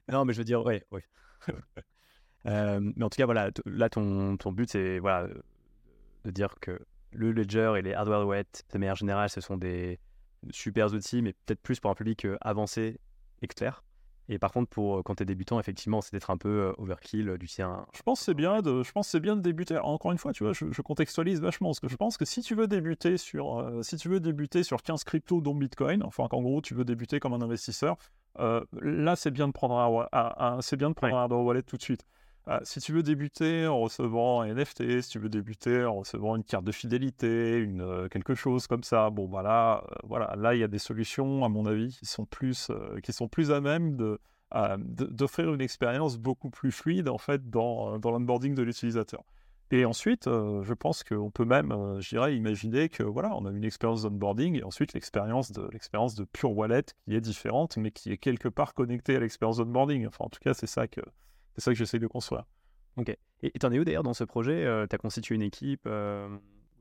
[0.09, 1.03] Non, mais je veux dire, ouais, ouais.
[2.45, 5.27] Euh, mais en tout cas, voilà, là, ton, ton but, c'est voilà,
[6.23, 6.79] de dire que
[7.11, 9.99] le Ledger et les hardware wet, de manière générale, ce sont des
[10.51, 13.01] super outils, mais peut-être plus pour un public euh, avancé,
[13.41, 13.83] expert.
[14.29, 17.47] Et par contre, pour quand tu es débutant, effectivement, c'est d'être un peu overkill du
[17.47, 17.85] tien.
[17.93, 19.77] Je pense c'est bien de, je pense c'est bien de débuter.
[19.77, 22.55] Encore une fois, tu vois, je, contextualise vachement parce que je pense que si tu
[22.55, 26.61] veux débuter sur, si tu veux débuter sur 15 cryptos dont Bitcoin, enfin qu'en gros
[26.61, 27.97] tu veux débuter comme un investisseur,
[28.37, 31.81] là c'est bien de prendre un, c'est bien de prendre un hardware wallet tout de
[31.81, 32.05] suite.
[32.63, 36.43] Si tu veux débuter en recevant un NFT, si tu veux débuter en recevant une
[36.43, 40.63] carte de fidélité, une, quelque chose comme ça, bon bah là, voilà, là il y
[40.63, 42.71] a des solutions à mon avis qui sont plus,
[43.03, 44.19] qui sont plus à même de,
[44.77, 49.23] d'offrir une expérience beaucoup plus fluide en fait dans, dans l'onboarding de l'utilisateur.
[49.69, 53.65] Et ensuite, je pense qu'on peut même, je dirais, imaginer que voilà, on a une
[53.65, 58.13] expérience d'onboarding et ensuite l'expérience de l'expérience de pure wallet qui est différente, mais qui
[58.13, 60.07] est quelque part connectée à l'expérience d'onboarding.
[60.07, 61.01] Enfin, en tout cas, c'est ça que
[61.57, 62.45] c'est ça que j'essaie de construire.
[62.95, 63.15] Ok.
[63.43, 65.87] Et t'en es où d'ailleurs dans ce projet Tu as constitué une équipe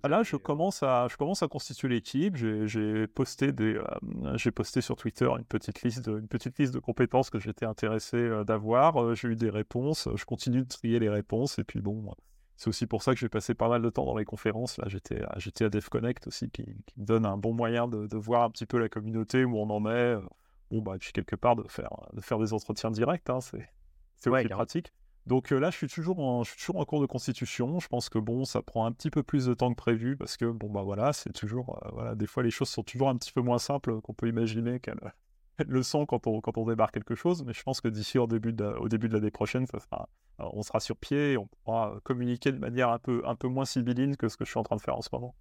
[0.06, 2.36] ah, là, je commence à, je commence à constituer l'équipe.
[2.36, 6.72] J'ai posté, des, euh, j'ai posté sur Twitter une petite liste de, une petite liste
[6.74, 9.02] de compétences que j'étais intéressé euh, d'avoir.
[9.02, 10.08] Euh, j'ai eu des réponses.
[10.14, 11.58] Je continue de trier les réponses.
[11.58, 12.12] Et puis bon,
[12.56, 14.78] c'est aussi pour ça que j'ai passé pas mal de temps dans les conférences.
[14.78, 18.16] Là, j'étais, j'étais à DevConnect aussi, qui, qui, me donne un bon moyen de, de,
[18.16, 20.18] voir un petit peu la communauté où on en est.
[20.70, 23.28] Bon, bah, et puis quelque part de faire, de faire des entretiens directs.
[23.28, 23.68] Hein, c'est,
[24.16, 24.92] c'est ouais, pratique.
[25.26, 27.80] Donc là, je suis, toujours en, je suis toujours en cours de constitution.
[27.80, 30.36] Je pense que bon, ça prend un petit peu plus de temps que prévu parce
[30.36, 33.32] que bon, bah voilà, c'est toujours, voilà, des fois les choses sont toujours un petit
[33.32, 35.00] peu moins simples qu'on peut imaginer qu'elles
[35.66, 37.44] le sont quand on, quand on débarque quelque chose.
[37.44, 40.08] Mais je pense que d'ici au début de, au début de l'année prochaine, ça sera,
[40.38, 43.64] on sera sur pied et on pourra communiquer de manière un peu, un peu moins
[43.64, 45.34] sibylline que ce que je suis en train de faire en ce moment.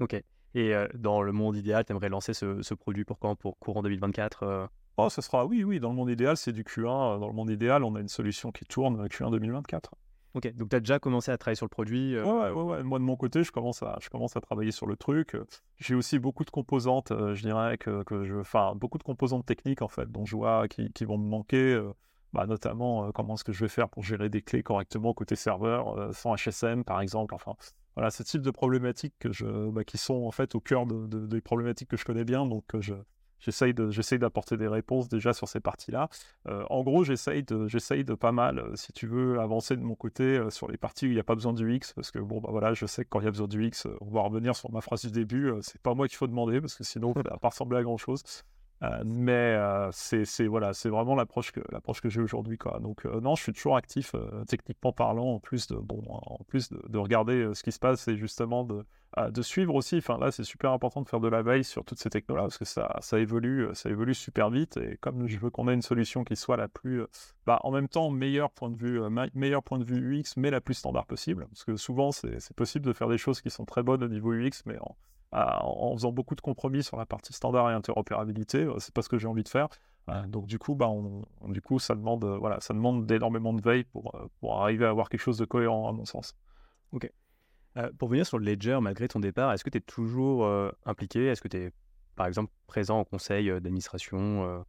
[0.00, 0.20] Ok.
[0.54, 3.36] Et dans le monde idéal, tu aimerais lancer ce, ce, produit pour quand?
[3.36, 4.68] Pour courant 2024
[5.00, 7.20] Oh, ce sera, oui, oui, dans le monde idéal, c'est du Q1.
[7.20, 9.94] Dans le monde idéal, on a une solution qui tourne Q1 2024.
[10.34, 12.82] Ok, donc tu as déjà commencé à travailler sur le produit euh ouais, ouais, ouais,
[12.82, 15.36] Moi, de mon côté, je commence à, je commence à travailler sur le truc.
[15.76, 18.34] J'ai aussi beaucoup de composantes, euh, je dirais, que, que je.
[18.34, 21.74] Enfin, beaucoup de composantes techniques, en fait, dont je vois qui, qui vont me manquer.
[21.74, 21.92] Euh,
[22.32, 26.12] bah, notamment, comment est-ce que je vais faire pour gérer des clés correctement côté serveur,
[26.12, 27.34] sans HSM, par exemple.
[27.34, 27.54] Enfin,
[27.94, 31.06] voilà, ce type de problématiques que je, bah, qui sont, en fait, au cœur de,
[31.06, 32.44] des problématiques que je connais bien.
[32.44, 32.94] Donc, je
[33.40, 36.08] j'essaye de, j'essaye d'apporter des réponses déjà sur ces parties-là.
[36.46, 40.40] en gros, j'essaye de, j'essaye de pas mal, si tu veux, avancer de mon côté
[40.50, 42.48] sur les parties où il n'y a pas besoin du X, parce que bon, bah
[42.50, 44.70] voilà, je sais que quand il y a besoin du X, on va revenir sur
[44.70, 47.38] ma phrase du début, c'est pas moi qu'il faut demander, parce que sinon, ça va
[47.38, 48.22] pas ressembler à grand-chose.
[48.82, 51.60] Euh, mais euh, c'est voilà, vraiment l'approche que
[52.00, 52.58] que j'ai aujourd'hui.
[52.80, 54.14] Donc euh, non, je suis toujours actif
[54.46, 58.16] techniquement parlant en plus de bon en plus de, regarder ce qui se passe et
[58.16, 58.84] justement de
[59.30, 59.96] de suivre aussi.
[59.96, 62.58] Enfin là, c'est super important de faire de la veille sur toutes ces technologies parce
[62.58, 65.82] que ça ça évolue ça évolue super vite et comme je veux qu'on ait une
[65.82, 67.02] solution qui soit la plus
[67.46, 69.00] bah, en même temps meilleur point de vue
[69.34, 72.86] meilleur point de vue UX mais la plus standard possible parce que souvent c'est possible
[72.86, 74.94] de faire des choses qui sont très bonnes au niveau UX mais en
[75.32, 78.64] en faisant beaucoup de compromis sur la partie standard et interopérabilité.
[78.64, 79.68] Euh, c'est pas ce que j'ai envie de faire.
[80.08, 80.90] Euh, donc du coup, bah,
[81.48, 84.90] du coup, ça demande, euh, voilà, ça demande d'énormément de veille pour, pour arriver à
[84.90, 86.34] avoir quelque chose de cohérent à mon sens.
[86.92, 87.10] Ok.
[87.98, 90.50] pour venir sur le Ledger, malgré ton départ, est-ce que tu es toujours
[90.86, 91.26] impliqué?
[91.26, 91.72] Est-ce que tu es,
[92.16, 94.64] par exemple, présent au conseil d'administration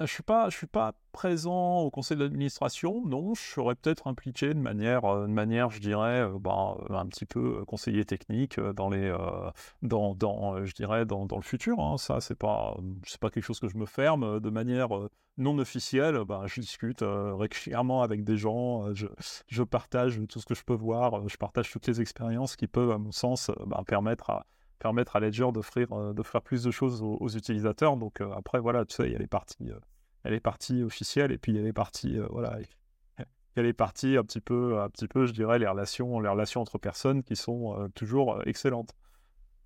[0.00, 3.34] je ne suis, pas, suis pas présent au conseil d'administration, non.
[3.34, 7.24] Je serais peut-être impliqué de manière, euh, de manière je dirais, euh, euh, un petit
[7.24, 9.14] peu conseiller technique dans, les,
[9.82, 11.80] dans, dans, je dirais, dans, dans le futur.
[11.80, 11.96] Hein.
[11.96, 12.76] Ça, ce n'est pas,
[13.20, 14.38] pas quelque chose que je me ferme.
[14.40, 14.88] De manière
[15.38, 19.06] non officielle, bah, je discute régulièrement avec des gens, je,
[19.48, 22.90] je, partage tout ce que je peux voir, je partage toutes les expériences qui peuvent,
[22.90, 24.46] à mon sens, bah, permettre à
[24.78, 27.96] permettre à Ledger d'offrir euh, d'offrir plus de choses aux, utilisateurs.
[27.96, 29.78] Donc euh, après, voilà, tu sais, il y a les parties, euh,
[30.24, 30.34] il y
[31.32, 31.62] et puis il y a
[32.30, 33.72] voilà, il y a les
[34.18, 37.36] un petit peu, un petit peu, je dirais, les relations, les relations entre personnes qui
[37.36, 38.92] sont toujours excellentes.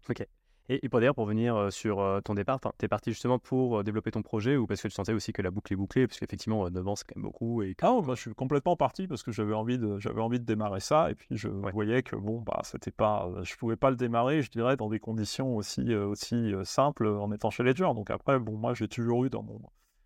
[0.09, 0.27] Ok.
[0.73, 4.23] Et, pour d'ailleurs, pour venir sur ton départ, tu es parti justement pour développer ton
[4.23, 6.07] projet ou parce que tu sentais aussi que la boucle est bouclée?
[6.07, 7.63] Parce qu'effectivement, 9 ans, c'est quand même beaucoup.
[7.63, 7.75] Et...
[7.83, 10.79] Ah, moi, je suis complètement parti parce que j'avais envie, de, j'avais envie de démarrer
[10.79, 11.11] ça.
[11.11, 14.51] Et puis, je voyais que bon, bah, c'était pas, je pouvais pas le démarrer, je
[14.53, 17.91] dirais, dans des conditions aussi, aussi simples en étant chez Ledger.
[17.93, 19.61] Donc après, bon, moi, j'ai toujours eu dans mon.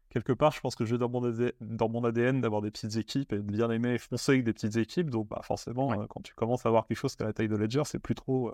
[0.09, 3.35] Quelque part, je pense que j'ai dans mon, dans mon ADN d'avoir des petites équipes
[3.35, 5.11] et de bien aimer foncer avec des petites équipes.
[5.11, 7.57] Donc, bah, forcément, quand tu commences à avoir quelque chose qui a la taille de
[7.57, 8.51] Ledger, c'est plus trop,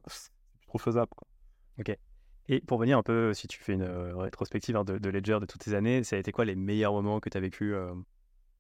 [0.58, 1.12] plus trop faisable.
[1.14, 1.28] Quoi.
[1.80, 1.96] Ok.
[2.48, 5.46] Et pour venir un peu, si tu fais une euh, rétrospective hein, de, Ledger de
[5.46, 7.94] toutes ces années, ça a été quoi les meilleurs moments que tu as vécu euh?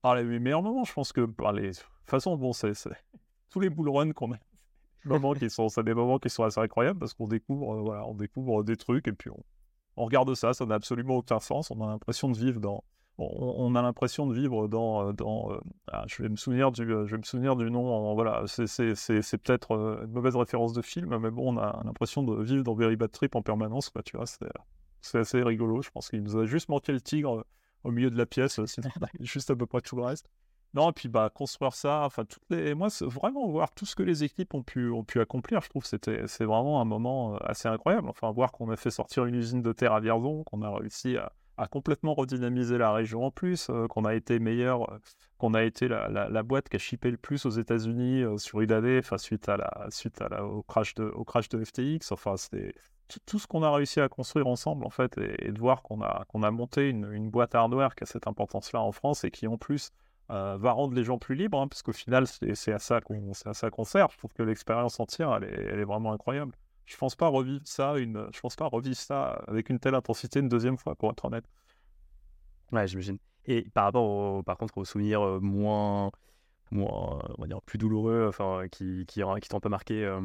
[0.02, 1.70] ah, Les meilleurs moments, je pense que par les...
[1.70, 2.72] de toute façon, bon, c'est
[3.50, 4.38] tous les bull runs qu'on a.
[5.34, 8.62] qui c'est des moments qui sont assez incroyables parce qu'on découvre, euh, voilà, on découvre
[8.62, 9.30] des trucs et puis
[9.96, 11.70] on regarde ça, ça n'a absolument aucun sens.
[11.70, 12.84] On a l'impression de vivre dans,
[13.20, 15.60] on, a l'impression de vivre dans, euh, euh,
[15.92, 18.14] ah, je vais me souvenir du, euh, je vais me souvenir du nom.
[18.14, 18.66] voilà, c'est
[19.38, 19.72] peut-être
[20.04, 23.10] une mauvaise référence de film, mais bon, on a l'impression de vivre dans Very Bad
[23.10, 23.92] Trip en permanence.
[24.04, 24.26] Tu vois,
[25.00, 25.82] c'est assez rigolo.
[25.82, 27.44] Je pense qu'il nous a juste manqué le tigre
[27.84, 28.90] au milieu de la pièce, sinon
[29.20, 30.28] juste à peu près tout le reste.
[30.72, 34.04] Non, et puis bah construire ça, enfin toutes les, moi vraiment voir tout ce que
[34.04, 37.66] les équipes ont pu ont pu accomplir, je trouve c'était c'est vraiment un moment assez
[37.66, 38.08] incroyable.
[38.08, 41.16] Enfin voir qu'on a fait sortir une usine de terre à Vierzon, qu'on a réussi
[41.16, 44.98] à, a complètement redynamisé la région en plus, euh, qu'on a été meilleur, euh,
[45.38, 48.98] qu'on a été la, boîte qui a shippé le plus aux États-Unis euh, sur UDAD,
[48.98, 52.12] enfin suite à la suite à la, au crash de au crash de FTX.
[52.12, 52.74] Enfin, c'est
[53.26, 56.24] tout, ce qu'on a réussi à construire ensemble en fait, et, de voir qu'on a
[56.28, 59.46] qu'on a monté une, une, boîte hardware qui a cette importance-là en France et qui
[59.46, 59.90] en plus
[60.28, 63.32] va rendre les gens plus libres, hein, parce qu'au final c'est à ça qu'on
[63.72, 64.10] qu'on sert.
[64.10, 66.52] Je trouve que l'expérience entière, elle est vraiment incroyable
[66.90, 70.40] je pense pas revivre ça une je pense pas revivre ça avec une telle intensité
[70.40, 71.44] une deuxième fois pour être honnête.
[72.72, 73.18] Ouais j'imagine.
[73.46, 76.10] Et par rapport par contre aux souvenirs euh, moins
[76.70, 80.20] moins on va dire plus douloureux enfin qui qui, qui t'ont pas marqué euh,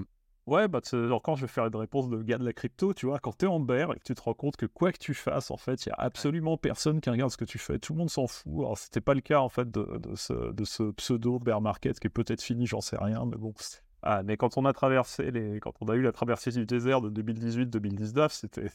[0.47, 0.79] Ouais, bah,
[1.23, 3.45] quand je vais faire une réponse de gars de la crypto, tu vois, quand tu
[3.45, 5.57] es en bear et que tu te rends compte que quoi que tu fasses, en
[5.57, 8.11] fait, il n'y a absolument personne qui regarde ce que tu fais, tout le monde
[8.11, 8.53] s'en fout.
[8.59, 11.99] Alors, c'était pas le cas, en fait, de, de, ce, de ce pseudo bear market
[11.99, 13.53] qui est peut-être fini, j'en sais rien, mais bon,
[14.07, 17.01] ah, mais quand on a traversé les, quand on a eu la traversée du désert
[17.01, 18.69] de 2018-2019, c'était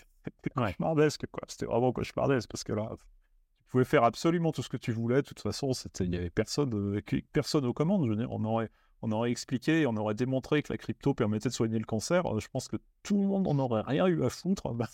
[0.56, 1.44] cauchemardesque, quoi.
[1.46, 5.22] C'était vraiment cauchemardesque parce que là, tu pouvais faire absolument tout ce que tu voulais.
[5.22, 5.70] De toute façon,
[6.00, 7.00] il n'y avait personne, euh,
[7.32, 8.06] personne aux commandes.
[8.06, 8.70] Je veux dire, on aurait,
[9.02, 12.26] on aurait expliqué, on aurait démontré que la crypto permettait de soigner le cancer.
[12.26, 14.64] Euh, je pense que tout le monde n'en aurait rien eu à foutre.
[14.74, 14.88] Bah,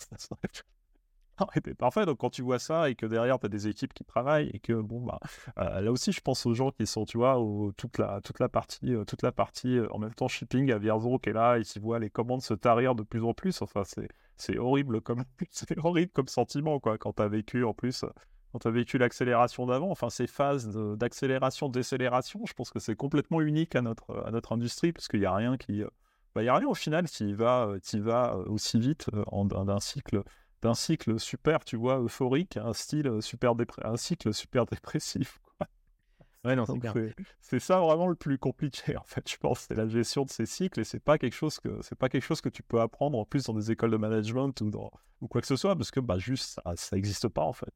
[1.77, 2.05] parfait.
[2.05, 4.59] Donc quand tu vois ça et que derrière tu as des équipes qui travaillent et
[4.59, 5.19] que bon bah
[5.59, 7.39] euh, là aussi je pense aux gens qui sont tu vois
[7.77, 10.77] toute la toute la partie euh, toute la partie euh, en même temps shipping à
[10.77, 13.61] Vierzon qui est là et qui voit les commandes se tarir de plus en plus.
[13.61, 13.83] Enfin
[14.35, 18.05] c'est horrible comme c'est horrible comme sentiment quoi quand tu as vécu en plus
[18.51, 22.95] quand tu as vécu l'accélération d'avant, enfin ces phases d'accélération, décélération, je pense que c'est
[22.95, 25.83] complètement unique à notre, à notre industrie, parce qu'il n'y a rien qui.
[26.33, 29.09] Bah, il a rien au final qui va, qui va aussi vite
[29.43, 30.23] d'un cycle
[30.61, 33.53] d'un cycle super, tu vois, euphorique, un style super
[33.83, 35.39] un cycle super dépressif.
[36.45, 36.65] Ouais, non.
[37.41, 39.61] C'est ça vraiment le plus compliqué, en fait, je pense.
[39.67, 42.23] C'est la gestion de ces cycles et c'est pas quelque chose que c'est pas quelque
[42.23, 44.91] chose que tu peux apprendre en plus dans des écoles de management ou, dans,
[45.21, 47.73] ou quoi que ce soit, parce que bah, juste ça n'existe pas, en fait.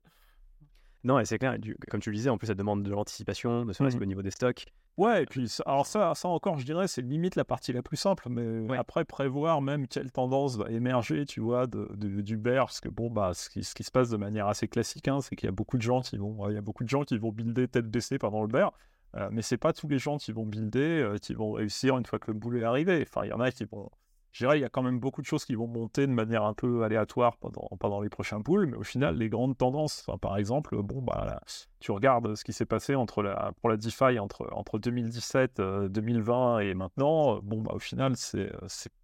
[1.04, 1.58] Non, et c'est clair,
[1.90, 4.06] comme tu le disais, en plus, ça demande de l'anticipation, de serait-ce mmh.
[4.06, 4.66] niveau des stocks.
[4.98, 7.98] Ouais, et puis, alors ça, ça encore, je dirais, c'est limite la partie la plus
[7.98, 12.82] simple, mais après, prévoir même quelle tendance va émerger, tu vois, de, du bear, parce
[12.82, 15.36] que bon, bah, ce qui, ce qui se passe de manière assez classique, hein, c'est
[15.36, 17.18] qu'il y a beaucoup de gens qui vont, il y a beaucoup de gens qui
[17.18, 18.74] vont builder tête baissée pendant le bear,
[19.16, 22.06] euh, mais c'est pas tous les gens qui vont builder, euh, qui vont réussir une
[22.06, 23.06] fois que le boulot est arrivé.
[23.08, 23.90] Enfin, il y en a qui vont,
[24.32, 26.44] je dirais, il y a quand même beaucoup de choses qui vont monter de manière
[26.44, 30.38] un peu aléatoire pendant, pendant les prochains poules, mais au final, les grandes tendances, par
[30.38, 31.42] exemple, bon, bah,
[31.80, 36.56] tu regardes ce qui s'est passé entre la, pour la DeFi entre, entre 2017, 2020
[36.56, 38.50] euh, et maintenant, bon, bah, au final, c'est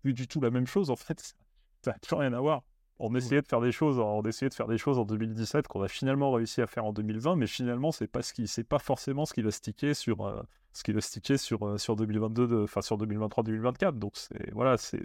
[0.02, 1.36] plus du tout la même chose, en fait.
[1.84, 2.64] Ça n'a plus rien à voir.
[3.00, 5.82] On essayait de faire des choses, on essayait de faire des choses en 2017 qu'on
[5.84, 8.80] a finalement réussi à faire en 2020, mais finalement c'est pas ce qui, c'est pas
[8.80, 10.41] forcément ce qui va sticker sur, euh,
[10.74, 14.00] ce qui va sticker sur euh, sur 2022, enfin sur 2023-2024.
[14.00, 15.04] Donc c'est voilà, c'est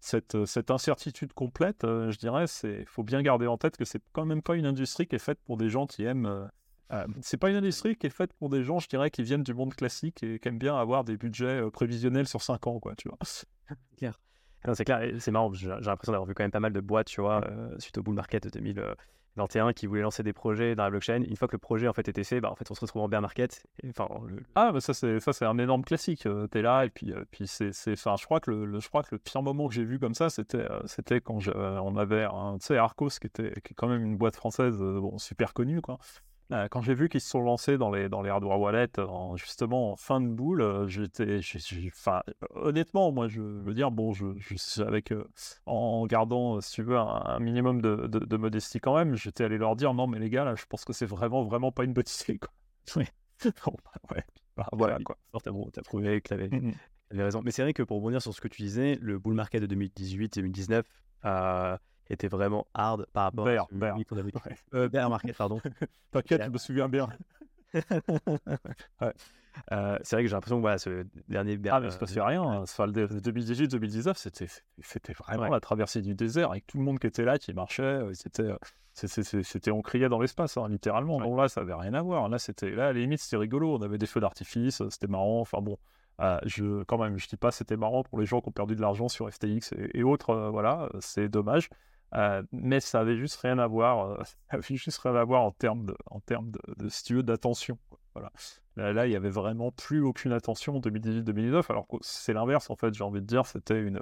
[0.00, 4.02] cette, euh, cette incertitude complète, je dirais, c'est faut bien garder en tête que c'est
[4.12, 6.50] quand même pas une industrie qui est faite pour des gens qui aiment.
[7.20, 9.54] c'est pas une industrie qui est faite pour des gens, je dirais, qui viennent du
[9.54, 13.08] monde classique et qui aiment bien avoir des budgets prévisionnels sur 5 ans, quoi, tu
[13.08, 13.18] vois.
[13.96, 14.18] Claire
[14.74, 17.20] c'est clair, c'est marrant, j'ai l'impression d'avoir vu quand même pas mal de boîtes, tu
[17.20, 20.90] vois, euh, suite au bull market de 2021 qui voulaient lancer des projets dans la
[20.90, 21.22] blockchain.
[21.22, 23.02] Une fois que le projet en fait était fait, bah, en fait on se retrouve
[23.02, 23.64] en bear market.
[23.88, 24.08] enfin,
[24.54, 26.26] Ah, bah ça c'est ça c'est un énorme classique.
[26.26, 28.88] Euh, tu es là et puis euh, puis c'est enfin je crois que le, je
[28.88, 32.26] crois que le pire moment que j'ai vu comme ça c'était c'était quand on avait
[32.26, 35.80] tu sais Arcos qui était qui est quand même une boîte française bon super connue
[35.80, 36.29] quoi euh,
[36.70, 39.92] quand j'ai vu qu'ils se sont lancés dans les, dans les hardware wallets, en, justement
[39.92, 41.40] en fin de boule, j'étais,
[41.86, 42.22] enfin,
[42.54, 45.24] honnêtement, moi, je veux dire, bon, je, je avec, euh,
[45.66, 49.76] en gardant, si tu veux, un, minimum de, de, modestie quand même, j'étais allé leur
[49.76, 52.04] dire, non, mais les gars, là, je pense que c'est vraiment, vraiment pas une bonne
[52.22, 52.50] idée, quoi.
[52.96, 53.04] Oui.
[53.64, 54.24] bon, bah, ouais.
[54.56, 55.16] Bah, voilà, quoi.
[55.42, 56.72] T'as bon, prouvé que t'avais mmh
[57.12, 57.42] avais raison.
[57.44, 59.74] Mais c'est vrai que pour rebondir sur ce que tu disais, le bull market de
[59.74, 60.84] 2018-2019,
[62.12, 63.96] était vraiment hard par rapport à Bear.
[64.74, 65.60] Euh, bear Market, pardon.
[66.10, 67.08] T'inquiète, je me souviens bien.
[67.74, 69.12] ouais.
[69.72, 71.76] Euh, c'est vrai que j'ai l'impression que voilà, ce dernier Bear.
[71.76, 72.42] Ah, mais ça se passait rien.
[72.42, 72.62] Hein.
[72.62, 74.46] Enfin, 2018-2019, c'était,
[74.82, 77.82] c'était vraiment la traversée du désert avec tout le monde qui était là, qui marchait.
[77.82, 78.52] Euh, c'était,
[79.42, 81.20] c'était, on criait dans l'espace, hein, littéralement.
[81.20, 82.28] Donc là, ça avait rien à voir.
[82.28, 83.76] Là, c'était, là, à la limite, c'était rigolo.
[83.76, 85.40] On avait des feux d'artifice, c'était marrant.
[85.40, 85.76] Enfin bon.
[86.44, 88.80] je, quand même, je dis pas c'était marrant pour les gens qui ont perdu de
[88.80, 91.68] l'argent sur FTX et, autres, voilà, c'est dommage.
[92.14, 95.52] Euh, mais ça avait juste rien à voir, euh, avait juste rien à voir en
[95.52, 97.78] termes de, en termes de, de d'attention.
[98.14, 98.32] Voilà.
[98.76, 102.76] Là, il y avait vraiment plus aucune attention en 2018-2019, alors que c'est l'inverse en
[102.76, 102.94] fait.
[102.94, 104.00] J'ai envie de dire, c'était une,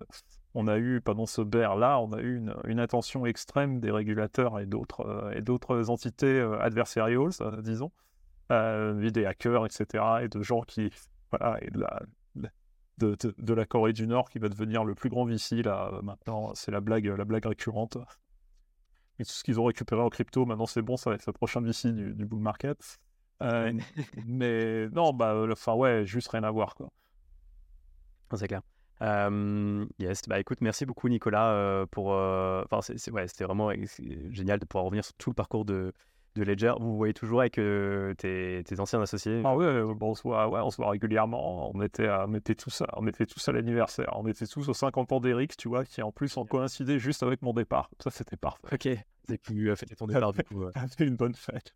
[0.55, 3.91] on a eu pendant ce bear là, on a eu une, une attention extrême des
[3.91, 7.91] régulateurs et d'autres euh, et d'autres entités adversariales, disons,
[8.51, 10.91] des hackers, etc., et de gens qui,
[11.31, 11.59] voilà,
[12.99, 16.53] de, la Corée du Nord qui va devenir le plus grand VC là euh, maintenant.
[16.55, 17.99] C'est la blague, la blague récurrente.
[19.19, 21.33] Et tout ce qu'ils ont récupéré en crypto, maintenant c'est bon, ça va être le
[21.33, 22.99] prochain VC du, du bull market.
[23.43, 23.73] Euh,
[24.27, 26.91] mais non, bah, enfin ouais, juste rien à voir quoi.
[28.35, 28.63] C'est clair.
[29.99, 32.09] yes, bah écoute, merci beaucoup Nicolas pour.
[32.09, 32.81] Enfin,
[33.13, 33.71] ouais, c'était vraiment
[34.31, 35.93] génial de pouvoir revenir sur tout le parcours de,
[36.39, 40.23] de Ledger, vous voyez toujours avec euh, tes, anciens associés Ah ouais, bon, on, se
[40.23, 41.71] voit, ouais, on se voit régulièrement.
[41.75, 44.13] On était, on était tous, on était tous à l'anniversaire.
[44.17, 47.23] On était tous aux 50 ans d'Eric, tu vois, qui en plus ont coïncidé juste
[47.23, 47.91] avec mon départ.
[48.01, 48.69] Ça, c'était parfait.
[48.73, 48.89] Ok,
[49.29, 50.65] c'est pu fêter ton départ du coup.
[50.89, 51.75] C'était une bonne fête.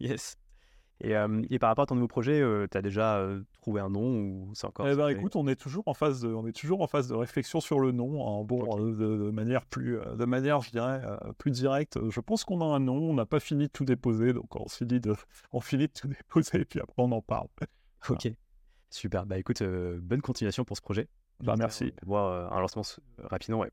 [0.00, 0.36] Yes.
[1.00, 1.14] Et,
[1.50, 3.24] et, par rapport à ton nouveau projet, tu as déjà
[3.60, 6.28] trouvé un nom ou c'est encore Eh ben, écoute, on est toujours en phase de,
[6.28, 9.98] on est toujours en phase de réflexion sur le nom, en bon, de, manière plus,
[10.16, 11.00] de manière, je dirais,
[11.38, 11.98] plus directe.
[12.10, 14.68] Je pense qu'on a un nom, on n'a pas fini de tout déposer, donc on
[14.68, 15.14] finit de,
[15.52, 17.48] on finit de tout déposer et puis après on en parle.
[18.08, 18.28] Ok,
[18.90, 19.26] super.
[19.26, 21.08] Bah écoute, bonne continuation pour ce projet.
[21.40, 21.92] Bah merci.
[22.06, 22.82] Voir un lancement
[23.18, 23.72] rapidement, ouais.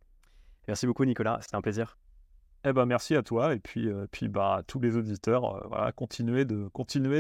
[0.67, 1.97] Merci beaucoup Nicolas, c'était un plaisir.
[2.68, 5.68] Eh ben, merci à toi et puis, euh, puis bah, à tous les auditeurs, euh,
[5.68, 6.68] voilà, continuez de,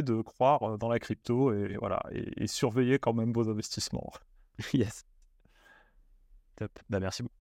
[0.01, 4.11] de croire euh, dans la crypto et, voilà, et, surveillez quand même vos investissements.
[4.73, 5.05] yes.
[6.55, 6.71] Top.
[6.89, 7.33] Bah, merci beaucoup.